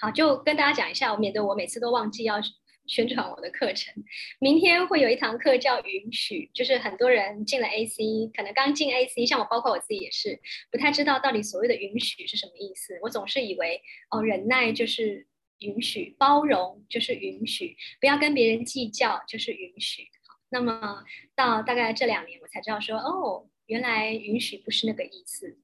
[0.00, 2.36] 好，就跟大家讲一下，免得我每次都忘记要
[2.86, 3.92] 宣传我的课程。
[4.38, 10.40] 明天会有一堂课叫允许，就是很多人进了 AC，可能刚进 AC，像我，包括我自己也是，
[10.70, 12.98] 不太知道到底所谓的允许是什么意思。
[13.02, 15.26] 我总是以为哦，忍耐就是
[15.58, 20.08] 允许，包容就是允许，不要跟别人计较就是允许。
[20.50, 21.04] 那么
[21.34, 25.58] 到大概这两年，我才知道说，哦，原来允许不是那个意思。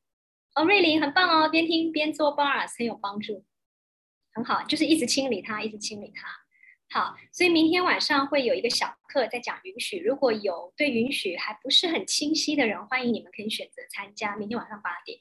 [0.55, 3.45] 哦，瑞玲很棒哦，边听边做 bars 很有帮助，
[4.33, 6.29] 很好，就是一直清理它，一直清理它。
[6.91, 14.37] 好，所以明天晚上会有一个小课在讲允许，如果有对允许还不是很清晰的人，欢迎你们可以选择参加。
[14.37, 15.19] 明天晚上八点，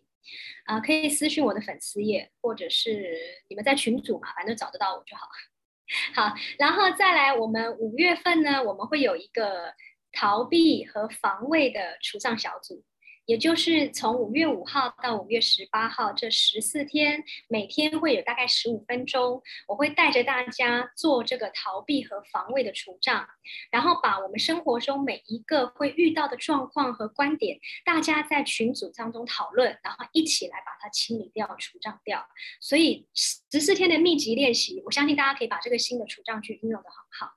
[0.65, 3.17] 啊，可以私信我的粉丝页，或者是
[3.49, 5.27] 你们在群组嘛，反正找得到我就好。
[6.13, 9.73] 好，然后再来，我们五月份呢，我们会有一个
[10.11, 12.83] 逃避和防卫的除障小组。
[13.25, 23.25] 也就是从五月五号到五月十八号这十四天，每天会有大概十五分钟，我会带着大家做这个逃避和防卫的除障，
[23.71, 32.27] 然后把我们生活中每一个会遇到的状况和观点，大家在群组当中讨论，然后一起来把它清理掉、除障掉。
[32.59, 37.33] 所以十四天的密集练习，我相信大家可以把这个新的除障去运用的很好。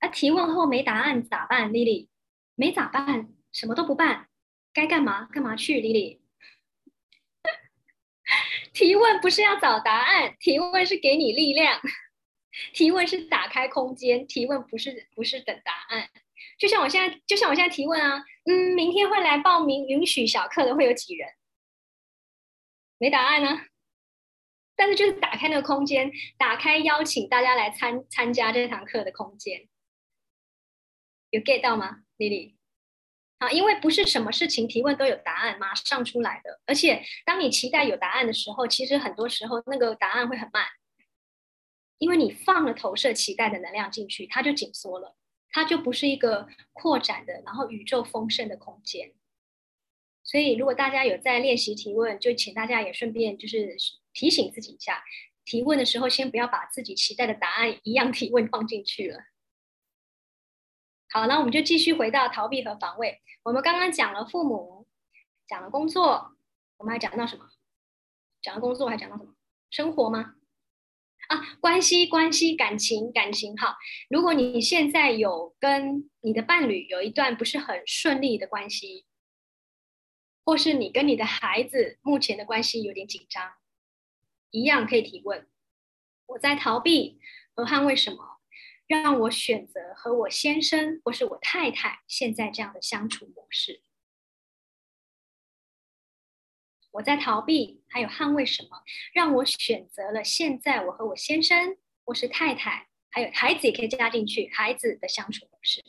[0.00, 2.08] 那提问后没答案咋办，Lily？
[2.56, 4.29] 没咋办，什么都不办。
[4.72, 6.20] 该干嘛干嘛去，丽丽。
[8.72, 11.80] 提问不是要找答案，提问是给你力量，
[12.72, 16.08] 提问是打开空间，提问不是不是等答案。
[16.58, 21.28] 就像我现在，就像我现在提问啊，嗯，明天会来报名允许小课的会有几人？
[22.98, 23.62] 没答案呢，
[24.76, 29.68] 但是就是打开那个空间，打开邀请大家来参参加这堂课的空间，
[31.30, 32.59] 有 get 到吗，丽丽？
[33.40, 40.66] 啊，因为不是什么事情提问都有答案马上出来的，而且当你期待有答案的时候，其实很多时候那个答案会很慢，
[41.96, 45.16] 因为你放了投射期待的能量进去，它就紧缩了，
[45.48, 49.14] 它就不是一个扩展的，然后宇宙丰盛的空间。
[50.22, 53.74] 所以，如果大家有在练习提问，就请大家也顺便就是
[54.12, 55.02] 提醒自己一下，
[55.46, 59.18] 提问的时候先不要把自己期待的答案一样提问放进去了。
[61.12, 63.20] 好，那我们就继续回到逃避和防卫。
[63.42, 64.86] 我们刚刚讲了父母，
[65.48, 66.36] 讲了工作，
[66.76, 67.50] 我们还讲到什么？
[68.40, 69.34] 讲了工作，还讲到什么？
[69.70, 70.36] 生活吗？
[71.26, 73.56] 啊，关系，关系，感情，感情。
[73.56, 73.76] 好，
[74.08, 79.04] 如果你现在有跟你的伴侣有一段不是很顺利的关系，
[80.44, 83.54] 或是你跟你的孩子目前的关系有点紧张，
[84.52, 85.48] 一样可以提问：
[86.26, 87.20] 我在逃避
[87.56, 88.39] 和捍卫什么？
[88.90, 93.84] 让我选择和我先生或是我太太现在这样的相处模式。
[96.90, 98.82] 我在逃避，还有捍卫什么？
[99.12, 105.84] 让我选择了现在我和我先生或是太太，还有孩子也可以加进去，孩子的相处模式。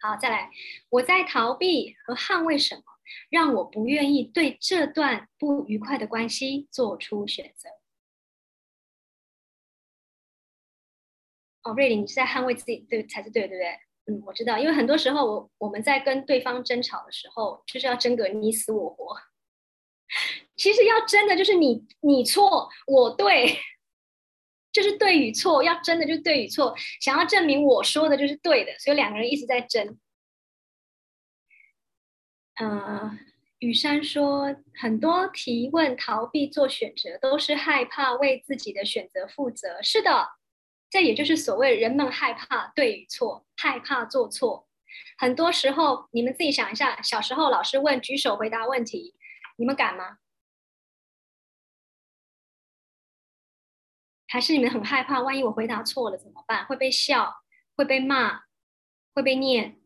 [0.00, 0.50] 好，再来，
[0.88, 2.82] 我在逃避和捍卫什么？
[3.28, 7.68] 让我不愿意对这段不愉快的关系做出选择。
[11.74, 13.78] 瑞玲，你是在捍卫自己对才是对，对不对？
[14.06, 19.16] 嗯，我知道，因为很多时候我我们在跟对方争吵的时候，就是要争个你死我活。
[20.56, 23.58] 其实要争的就是你你错我对，
[24.72, 29.98] 就是对与错，要争的就是对与错，想要证明我说的就是对的，所以两个人一直在争。
[32.60, 33.18] 嗯，
[33.58, 39.82] 雨山说，很多提问逃避做选择，都是害怕为自己的选择负责。
[39.82, 40.37] 是的。
[40.90, 44.68] 这也就是所谓人们害怕对与错，害怕做错，
[45.18, 49.14] 很多时候，你们自己想一下，小时候老师问举手回答问题，
[49.56, 50.18] 你们敢吗？
[54.30, 56.66] 还是你们很害怕，万一我回答错了怎么办？
[56.66, 57.42] 会被笑，
[57.76, 58.42] 会被骂，
[59.14, 59.80] 会被念，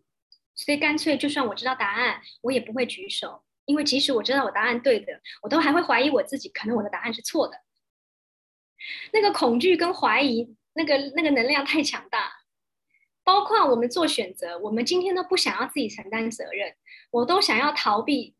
[0.55, 7.57] 所以干脆就算我知道答案，我也不会举手，因为即使我知道我答案对的，我都还会怀疑我自己，可能我的答案是错的。
[9.12, 12.43] 那个恐惧跟怀疑，那个那个能量太强大，
[13.25, 16.77] 包括我们做选择，我们今天都不想要自己承担责任，
[17.11, 18.37] 我都想要逃避，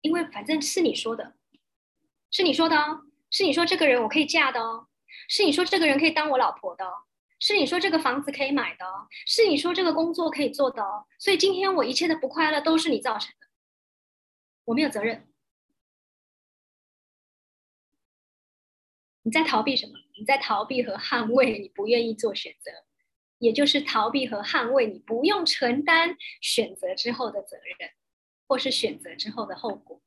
[0.00, 1.36] 因为反正是你说的，
[2.30, 4.88] 是你说的哦，是你说这个人我可以嫁的哦。
[5.28, 6.92] 是你说这个人可以当我老婆的哦，
[7.38, 13.46] 是你说这个房子可以买的哦，是你说这个工作可以做的哦，所以今天我一切的不快乐都是你造成的，
[14.64, 15.28] 我没有责任。
[19.22, 20.03] 你在逃避什么？
[20.16, 22.70] 你在逃避和捍卫你不愿意做选择，
[23.38, 27.90] 也就是逃避和捍卫你不用承担选择之后的责任，
[28.46, 30.00] 或是选择之后的后果。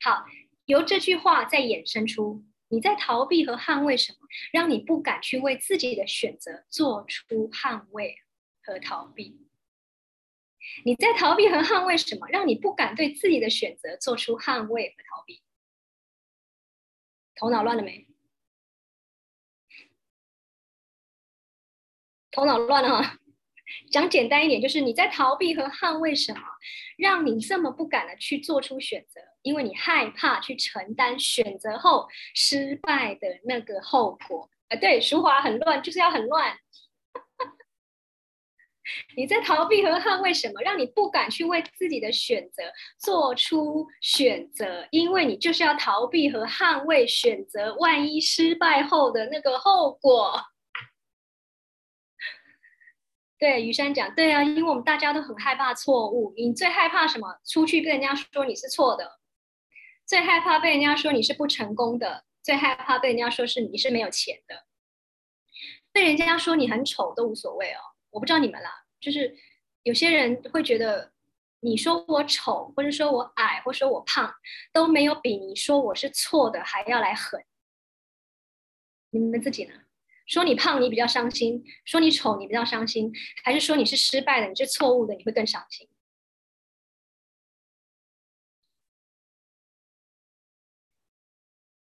[0.00, 0.26] 好，
[0.66, 2.44] 由这句话再衍生出。
[2.68, 4.18] 你在逃避和捍卫什么？
[4.52, 8.16] 让你不敢去为自己的选择做出捍卫
[8.62, 9.48] 和逃避？
[10.84, 12.28] 你在逃避和捍卫什么？
[12.28, 15.42] 让你不敢对自己的选择做出捍卫和逃避？
[17.34, 18.06] 头脑乱了没？
[22.30, 23.16] 头脑乱了哈。
[23.92, 26.40] 讲简单一点，就是你在逃避和捍卫什么，
[26.98, 29.20] 让你这么不敢的去做出选择？
[29.42, 34.50] 因为你害怕去承担选择后失败的那个后果。
[34.68, 36.56] 啊，对，淑华很乱，就是要很乱。
[39.16, 40.60] 你在逃避和捍卫什么？
[40.62, 42.64] 让你不敢去为自己的选择
[42.98, 50.42] 做出选择，因为你就是要逃避和捍卫选择，万一失败后的那个后果。
[53.40, 56.34] 对，雨山讲，对啊，因为我们大家都很害怕错误。
[56.36, 57.40] 你最害怕什么？
[57.46, 59.18] 出去被人家说你是错的，
[60.04, 64.66] 最害怕被人家说你是不成功的，最害怕被人家说是你是没有钱的，
[65.90, 67.80] 被人家说你很丑都无所谓哦。
[68.10, 69.34] 我不知道你们啦，就是
[69.84, 71.10] 有些人会觉得
[71.60, 74.30] 你说我丑，或者说我矮，或说我胖，
[74.70, 77.42] 都没有比你说我是错的还要来狠。
[79.08, 79.72] 你们自己呢？
[80.30, 83.10] 说你胖，你比较伤心；说你丑，你比较伤心；
[83.42, 85.88] 还是说你是失败的，你是错误的，你会更伤心？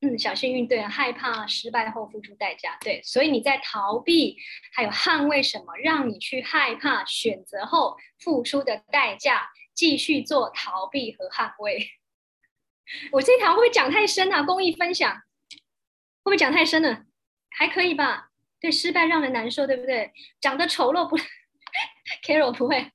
[0.01, 4.37] 嗯，小幸运对，害怕失败后付出代价，对，所以你在逃避，
[4.73, 11.85] 还有捍卫什么，让你去害怕选择后付出的代价，继续做逃避和捍卫。
[13.11, 14.45] 我这条会不会讲太深啊？
[14.45, 15.13] 公益分享
[16.23, 17.07] 会不会讲太深了？
[17.51, 18.31] 还可以吧。
[18.61, 20.13] 对失败让人难受，对不对？
[20.41, 21.17] 长得丑陋不
[22.25, 22.91] ，Carol 不会，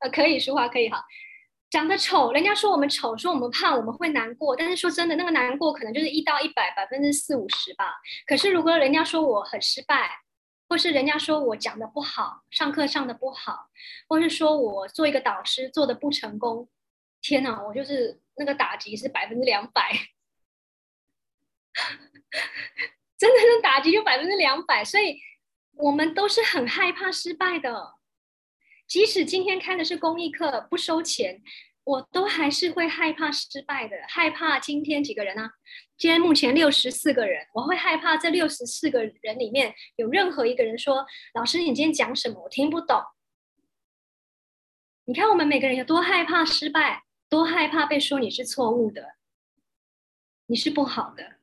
[0.00, 1.04] 呃，可以说话可以哈。
[1.70, 4.56] 长得丑，人家说我们丑，说我们胖，我们会难过。
[4.56, 7.94] 但是说真的，那个难过可能就是一到一百，百分之四五十吧。
[8.26, 10.10] 可是如果人家说我很失败，
[10.68, 13.68] 或是人家说我讲的不好，上课上的不好，
[14.08, 16.68] 或是说我做一个导师做的不成功，
[17.22, 19.92] 天哪，我就是那个打击是百分之两百。
[23.20, 25.20] 真的是打击就百分之两百，所以
[25.74, 27.96] 我们都是很害怕失败的。
[28.88, 31.42] 即使今天开的是公益课，不收钱，
[31.84, 33.94] 我都还是会害怕失败的。
[34.08, 35.50] 害怕今天几个人呢？
[35.98, 41.04] 今天目前六十四个人，我会害怕这六十四个人里面有任何一个人说
[41.34, 42.44] ：“老师，你今天讲什么？
[42.44, 43.02] 我听不懂。”
[45.04, 49.16] 你看我们每个人有多害怕失败，多害怕被说你是错误的，
[50.46, 51.39] 你是不好的。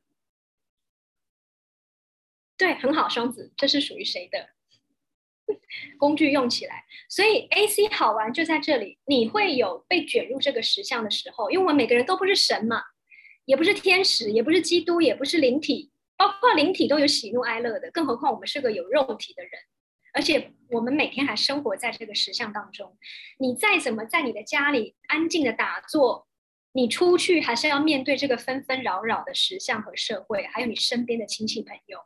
[2.58, 4.50] 对，很好，双子，这是属于谁的
[5.96, 6.32] 工具？
[6.32, 12.82] 用起来，所以 A C 好玩就在这里，你会有被卷入这个石像的时候，因为我们每个人都不是神嘛，
[13.44, 19.52] 也不是天使，也不是基督，也不是灵体，包括灵体都有喜怒哀乐的，更何况我们是个有肉体的人，
[20.12, 22.98] 而且我们每天还生活在这个石像当中。
[23.38, 26.26] 你再怎么在你的家里安静的打坐，
[26.72, 32.00] 你出去还是要面对这个纷纷扰扰的石像和社会，还有你身边的亲戚朋友。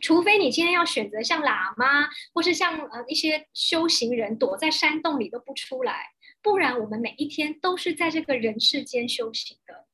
[0.00, 6.12] 除非你今天要选择像喇嘛，或是像呃一些修行人躲在山洞里都不出来，
[6.42, 9.86] 不然我们每一天都是在这个人世间修行的。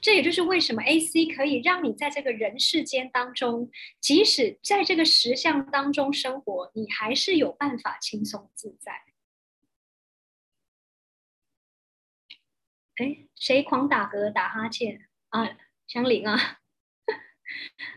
[0.00, 9.02] 这也就是为什么 A C 可以让你在这个人世间当中，即使在这个实相当中生活，你还是有办法轻松自在。
[12.96, 15.58] 哎，谁狂打嗝打哈欠啊？
[15.86, 16.60] 香菱啊？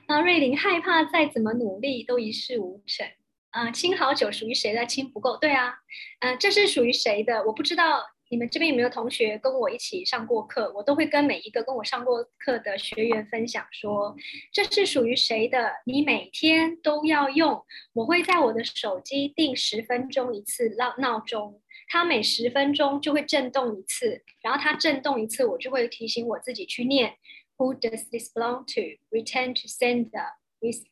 [0.08, 3.08] 那瑞玲害怕再怎么努力都一事无成
[3.52, 3.72] 啊！
[3.72, 4.86] 亲好酒属于谁的？
[4.86, 5.76] 亲不够，对啊，
[6.20, 7.43] 嗯，这是属于谁的？
[7.45, 14.16] 我不知道你们这边有没有同学跟我一起上过课，我都会跟每一个跟我上过课的学员分享说，
[14.52, 15.72] 这是属于谁的？
[15.86, 27.16] 你每天都要用，我会在我的手机定十分钟一次闹闹钟，它每十分钟就会震动一次，然后它震动一次，我就会提醒我自己去念
[27.58, 28.82] ，Who does this belong to?
[29.10, 30.84] Return to sender with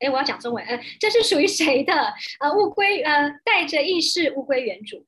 [0.00, 0.64] 哎，我要讲中文。
[0.64, 1.92] 呃，这是属于谁的？
[2.40, 5.06] 呃，物归呃，带着意识，物归原主。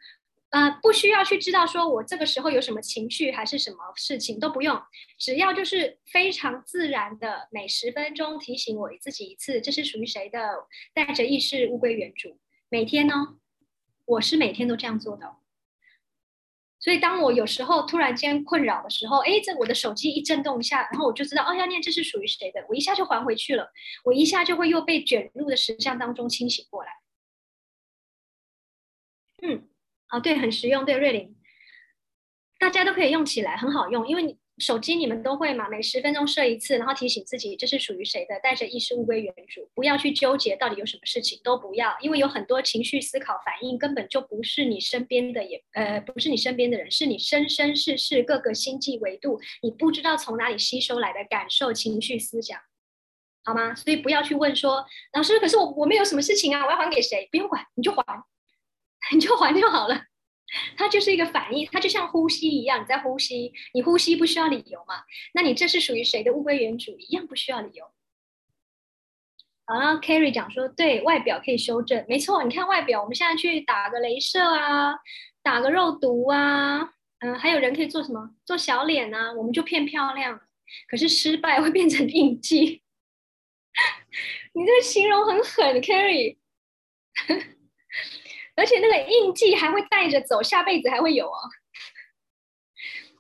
[0.51, 4.81] 呃，不需要去知道说我这个时候有什么情绪还是什么事情都不用，
[5.19, 10.67] 只要就是非常自然的，每十分钟提醒我自己一次，这是属于谁的？
[10.95, 12.39] 带着意识，物归原主。
[12.69, 13.15] 每天呢，
[14.07, 15.37] 我是每天都这样做的。
[16.87, 23.73] 所以，当我有时候突然间困扰的时候，哎，这我的手机一震动一下，然后我就知道，哦，要念这是属于谁的，我一下就还回去了，
[24.05, 26.93] 我一下就会又被卷入的实相当中清醒过来。
[29.43, 29.69] 嗯，
[30.07, 31.35] 啊，对，很实用，对，瑞玲，
[32.61, 34.39] 大家都可以用起来，很好用，因为你。
[34.59, 35.69] 手机你们都会嘛？
[35.69, 52.59] 每十分钟设一次，然后提醒自己这是属于谁的，带着意识物归原主，不要去纠结到底有什么事情，都不要，因为有很多情绪思考反应根本就不是你身边的，也呃不是你身边的人，是你生生世世各个星际维度，你不知道从哪里吸收来的感受、情绪、思想，
[53.45, 53.75] 好吗？
[53.75, 57.29] 所以不要去问说老师，可是我我没有什么事情啊，我要还给谁？
[57.31, 58.03] 不用管，你就还，
[59.13, 60.07] 你就还就好了。
[60.77, 65.03] 它就是一个反应，它就像呼吸一样，你在呼吸，你呼吸不需要理由嘛？
[65.35, 67.91] 那你这是属于谁的物归原主，一样不需要理由。
[69.65, 74.95] 啊，Carry 讲说，对外表可以修正，没错，你看外表，我们现在去打个镭射啊，
[75.43, 78.31] 打个肉毒啊，嗯，还有人可以做什么？
[78.45, 80.41] 做小脸啊，我们就变漂亮。
[80.89, 82.83] 可是失败会变成印记。
[84.55, 86.37] 你这个形容很狠，Carry。
[88.57, 91.39] 而且那个印记还会带着走，下辈子还会有哦。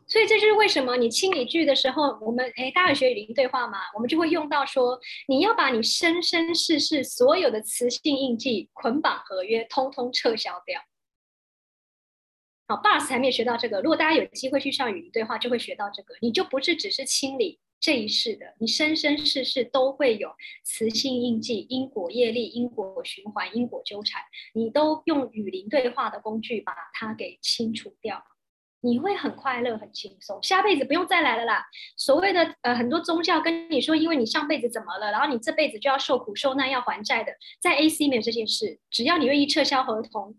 [0.08, 10.80] 所以这就是为什么你清理句的时候，我们哎，大家有学语音对话嘛，我们就会用到说，你要把你生生世世所有的磁性印记、捆绑合约，通通撤销掉。
[12.68, 17.58] 好，Bus 还没有学到这个，如果大家有机会去上语音对话，就会学到这个，你就不是只是清理。
[17.78, 24.22] 这一世的，你生生世世都会有磁性印记、因果业力、因果循环、因果纠缠，
[24.54, 28.24] 你都用语灵对话的工具把它给清除掉，
[28.80, 31.66] 你会很快乐、很轻松，下辈子不用再来了啦。
[31.96, 40.36] 所谓的呃，很多宗教跟你说，因为你上辈子怎么了，然后你这辈子就要受苦受难、要还债的，在 AC 没有这件事，只要你愿意撤销合同，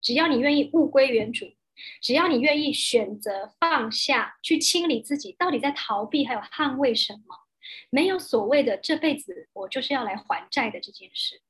[0.00, 1.46] 只要你愿意物归原主。
[2.00, 7.36] 只要你愿意选择放下去清理自己，到底在逃避还有捍卫什么？
[7.90, 11.40] 没有所谓的这辈子我就是要来还债的这件事。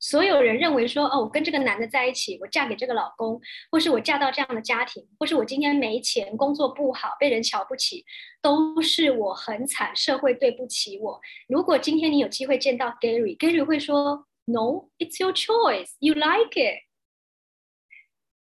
[0.00, 8.04] 所有人认为说哦，我跟这个男的在一起，我嫁给这个老公，或是我嫁到这样的家庭，或是我今天没钱，工作不好，被人瞧不起，
[8.40, 11.20] 都是我很惨，社会对不起我。
[11.48, 15.90] 如果今天你有机会见到 Gary，Gary 会说：“No，it's your choice.
[15.98, 16.87] You like it.”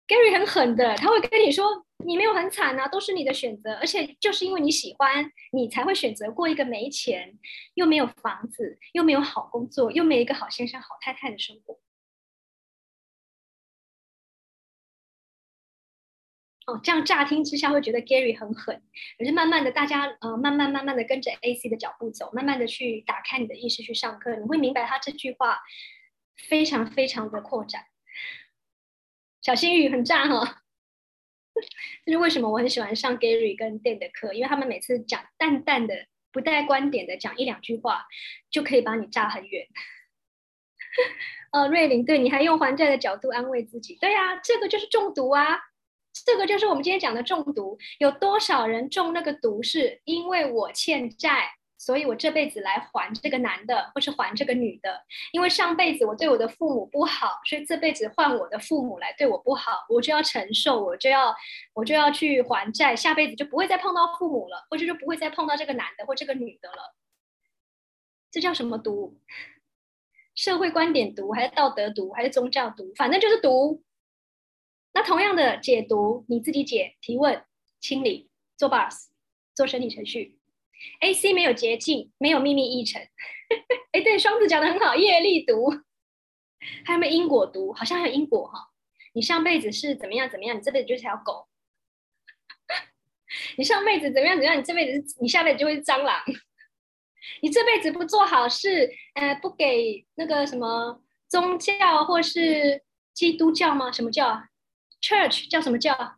[0.08, 7.38] Gary 很狠的，他会跟你说：“你没有很惨啊，都是你的选择，而且就是因为你喜欢，你才会选择过一个没钱、
[7.74, 11.78] 又没有房子、又没有好工作、又没有一个好先生、好太太的生活。”
[16.66, 18.82] 哦，这样乍听之下会觉得 Gary 很狠，
[19.18, 25.60] 可是慢慢的，大家呃，慢慢慢慢的跟着 AC 的脚步走，慢慢的去打开你的意识去上课，你会明白他这句话
[26.48, 27.84] 非常非常的扩展。
[29.48, 30.60] 小心雨很炸哈，
[32.04, 38.04] 这是为什么我很喜欢上 Gary 跟 Dan 的课，因为他们每次讲淡淡的、不带观点的讲一两句话，
[38.50, 39.66] 就可以把你炸很远。
[41.52, 45.58] 哦，瑞玲，对你还用还债的角度安慰自己，对呀，这个就是中毒啊，
[46.26, 51.52] 这个就是我们今天讲的中毒，有多少人中那个毒是因为我欠债？
[51.78, 55.00] 所以我这辈子来还这个男的，或是还这个女的，
[55.32, 61.34] 因为上辈子我对我的父母不好，所以这辈子换我的父母来对我不好，我就要承受，我就要
[61.74, 66.96] 我就要去还债，下辈子就不会再碰到父母了，或者就不会再碰到这个男的或这个女的了。
[68.30, 69.20] 这叫什么毒？
[70.34, 72.92] 社会观点毒，还是道德毒，还是宗教毒？
[72.96, 73.82] 反正就是毒。
[74.92, 77.44] 那同样的解读，你自己解，提问、
[77.78, 79.06] 清理、做 bus、
[79.54, 80.37] 做生理程序。
[81.00, 83.00] A C 没有捷径，没有秘密议程。
[83.92, 85.70] 哎，对，双子讲的很好，业力毒，
[86.84, 87.72] 还有没有因果毒？
[87.72, 88.70] 好像还有因果哈。
[89.14, 91.48] 你上辈子是怎么样怎么样，你这辈子就是条狗。
[93.56, 96.22] 你上辈子怎么样怎么样，你这辈子你下辈子就会是蟑螂。
[97.42, 103.90] 你这辈子不做好事，呃，不给那个什么宗教或是基督教吗？
[103.90, 104.44] 什么教
[105.00, 106.16] ？Church 叫什么教？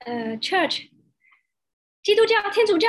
[0.00, 0.90] 呃，Church，
[2.02, 2.88] 基督教、天主教，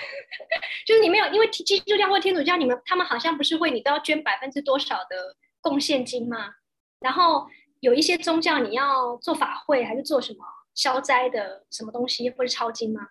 [0.86, 6.54] 就是你没有，因为基督教或天主教，你们他们好像不是会你都要捐百分之多少的贡献金吗？
[7.00, 7.48] 然后
[7.80, 13.08] 有一些宗教你要做法会还是做什么消灾的什么东西或者抄经吗？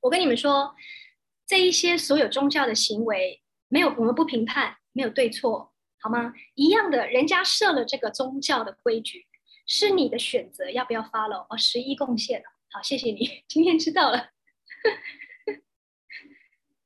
[0.00, 0.74] 我跟你们说。
[1.50, 6.34] 这一些所有宗教的行为，没有我们不评判，没有对错，好吗？
[6.54, 9.26] 一样的，人家设了这个宗教的规矩，
[9.66, 11.46] 是你的选择，要不要 follow？
[11.48, 14.28] 哦，十一贡献了，好，谢谢你，今天知道了。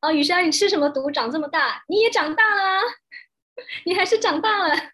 [0.03, 1.85] 哦，雨山，你吃什么毒长这么大？
[1.89, 2.83] 你也长大了，
[3.87, 4.75] 你还是长大了。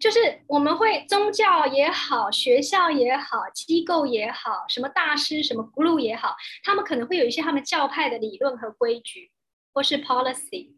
[0.00, 9.30] 就是我们会宗教也好，学校也好，机构也好，什么大师什么 guru 也好，他们可能会有一些他们教派的理论和规矩，
[9.74, 10.72] 或是 policy，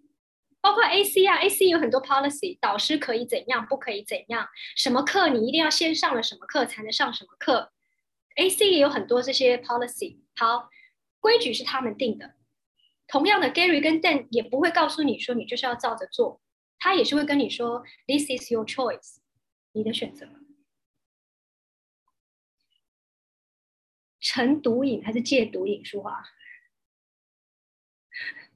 [0.60, 7.70] 包括 AC 啊，AC 有很多 policy，导师可以怎样，不可以怎样，什么课你一定要先上了什么课才能上什么课
[8.34, 10.18] ，AC 也有很多这些 policy。
[10.36, 10.68] 好，
[11.24, 12.34] 规矩是他们定的。
[13.06, 16.42] 同样的，Gary 跟 Dan 也不会告诉你说你就是要照着做。
[16.78, 19.16] 他也是会跟你说，This is your choice，
[19.72, 20.28] 你的选择。
[24.20, 25.82] 成毒瘾还是戒毒瘾？
[25.82, 26.24] 说话。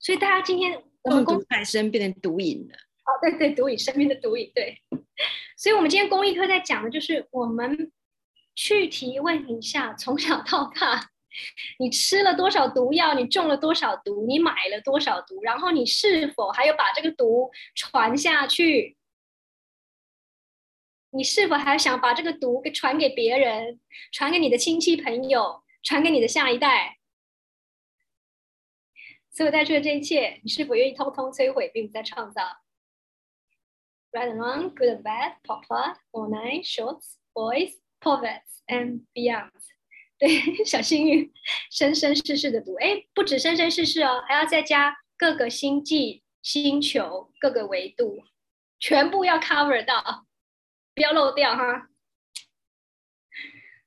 [0.00, 2.74] 所以大家今天我们毒太深，变成毒瘾了。
[2.74, 4.82] 哦，对对，毒瘾，身边的毒瘾，对。
[5.58, 7.92] 所以，我们今天公益课在讲的就是我们
[8.60, 11.12] 去提问一下，从小到大。
[11.78, 13.14] 你吃了多少毒药？
[13.14, 14.26] 你中了多少毒？
[14.26, 15.42] 你买了多少毒？
[15.42, 18.98] 然后你是否还有把这个毒传下去？
[21.12, 23.80] 你是否还想把这个毒给传给别人？
[24.12, 25.62] 传给你的亲戚朋友？
[25.82, 26.98] 传给你的下一代？
[29.30, 32.42] 所有带去的这一切，你是否愿意通通摧毁，并不再创造
[34.12, 39.50] ？Right and wrong, good and bad, popular or nice, shorts, boys, poets, and beyond.
[40.18, 40.28] 对，
[40.64, 41.32] 小幸运，
[41.70, 48.22] 生生世世的读，哎，不止生生世世哦，还要再加各个星际、星球、各个维度，
[48.78, 50.26] 全部要 cover 到，
[50.94, 51.88] 不要漏掉哈。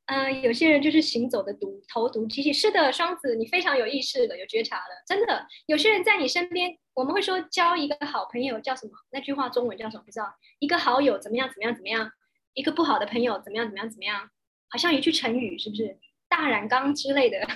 [0.07, 2.51] 嗯，有些人就是行走的毒，投毒机器。
[2.51, 5.47] 是的，双子，你非常有意识了，有觉察了，真的。
[5.65, 8.91] 有些人在你身边，我们会说交一个好朋友叫什么？
[9.11, 10.03] 那句话中文叫什么？
[10.03, 10.35] 不知道。
[10.59, 11.47] 一个好友怎么样？
[11.47, 11.73] 怎么样？
[11.73, 12.11] 怎么样？
[12.53, 13.65] 一个不好的朋友怎么样？
[13.65, 13.89] 怎么样？
[13.89, 14.29] 怎么样？
[14.69, 15.99] 好像一句成语，是不是？
[16.27, 17.47] 大染缸之类的，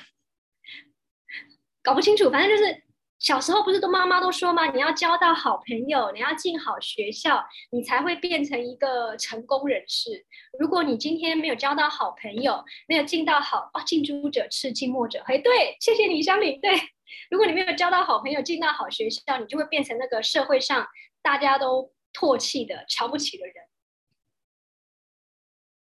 [1.81, 2.29] 搞不清楚。
[2.29, 2.83] 反正就是
[3.17, 4.69] 小时候不是都妈妈都说吗？
[4.71, 10.27] 你要交到好朋友，你要进好学校，你才会变成一个成功人士。
[10.59, 15.39] 如果你今天没有交到好朋友，没有进到好哦，近朱者赤，近墨者黑。
[15.39, 16.61] 对，谢谢你，香菱。
[16.61, 16.71] 对，
[17.31, 20.85] 如果你没有交到好朋友，进到好学校，你就会变成那个社会上
[21.23, 23.55] 大家都唾弃的、瞧不起的人。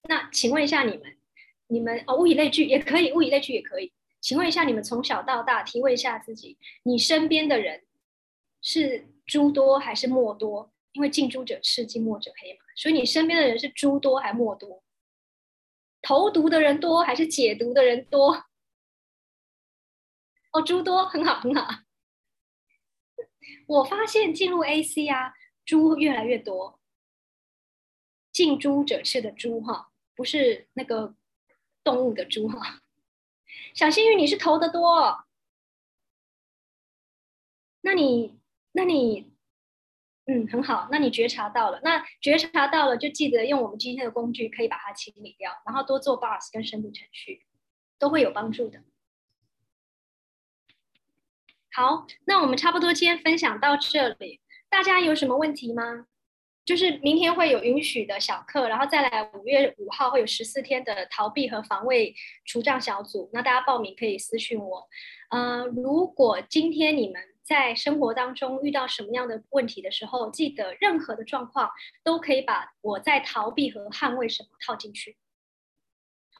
[0.08, 1.16] 那请问一下你们？
[1.66, 3.92] 你们哦，物以类聚也可以，物以类聚也可以。
[4.20, 7.84] 请问一下，你们从小到大提问一下自己：你身边的人
[8.60, 10.72] 是猪多还是墨多？
[10.92, 12.60] 因为近朱者赤，近墨者黑嘛。
[12.76, 14.82] 所以你身边的人是猪多还是墨多？
[16.02, 18.44] 投毒的人多还是解毒的人多？
[20.52, 21.66] 哦，猪多，很好，很好。
[23.66, 25.32] 我发现进入 AC 啊，
[25.64, 26.78] 猪越来越多。
[28.30, 31.14] 近朱者赤的猪哈，不是那个。
[31.84, 32.80] 动物的猪哈，
[33.74, 35.26] 小幸运，你是投的多，
[37.82, 38.40] 那你，
[38.72, 39.34] 那你，
[40.24, 47.44] 嗯，很好，那你觉察到了，那觉察到了，就记得用我们今天的工具，可以把它清理掉，然后多做 bus 跟深度程序，
[47.98, 48.82] 都会有帮助的。
[51.70, 54.40] 好，那我们差不多今天分享到这里，
[54.70, 56.06] 大家有什么问题吗？
[56.64, 62.14] 就是明天会有允许的小课，然后再来五月五号会有十四天的逃避和防卫
[62.46, 63.28] 除障小组。
[63.32, 64.88] 那大家报名可以私信我。
[65.30, 71.70] 呃，如果今天你们在生活当中遇到什么样的问题的时候，记得任何的状况
[72.02, 75.18] 都可以把我在逃避和捍卫什么套进去。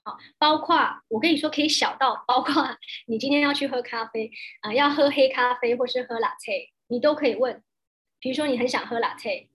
[0.05, 4.31] 好，包括我跟你说可以小到包括 你今天要去喝咖啡
[4.63, 7.63] 啊，要喝黑咖啡或是喝拿铁你都可以问。
[8.21, 9.51] 比如说你很想喝拿铁。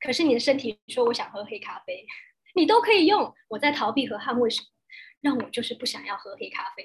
[0.00, 2.06] 可是你的身体说我想喝黑咖啡，
[2.54, 4.66] 你都可以用我在逃避和捍卫什么，
[5.20, 6.84] 让我就是不想要喝黑咖啡，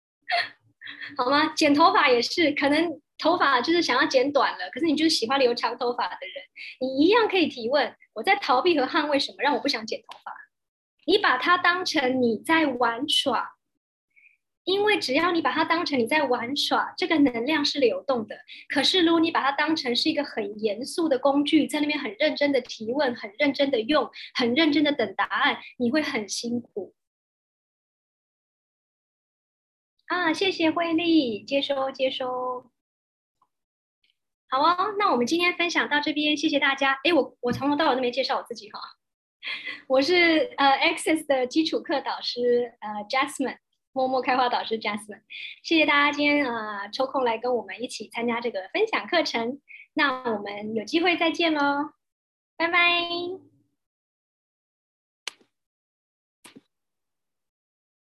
[1.16, 1.54] 好吗？
[1.54, 6.44] 剪头发也是，可能头发就是想要剪短了，可是你就是喜欢留长头发的人，
[6.80, 10.32] 你一样可以提问我在逃避和捍卫什么，让我不想剪头发。
[11.06, 13.55] 你把它当成你在玩耍，
[14.66, 18.36] 因为只要你把它当成你在玩耍，这个能量是流动的。
[18.68, 26.94] 可是如果你把它当成是一个很严肃的工具，在那边很认真的提问，很认真的用，很认真的等答案，你会很辛苦。
[30.08, 32.70] 啊，谢谢惠丽，接收接收。
[34.48, 36.98] 好哦，那我们今天分享到这边，谢谢大家。
[37.04, 38.80] 哎，我我从头到尾都没介绍我自己哈，
[39.86, 43.58] 我是呃 Access 的基础课导师呃 Jasmine，
[43.96, 45.22] 默默开花导师 Jasmine。
[45.62, 49.58] 谢谢大家今天啊抽空来跟我们一起参加这个分享课程，
[49.94, 51.92] 那我们有机会再见喽，
[52.58, 53.55] 拜拜。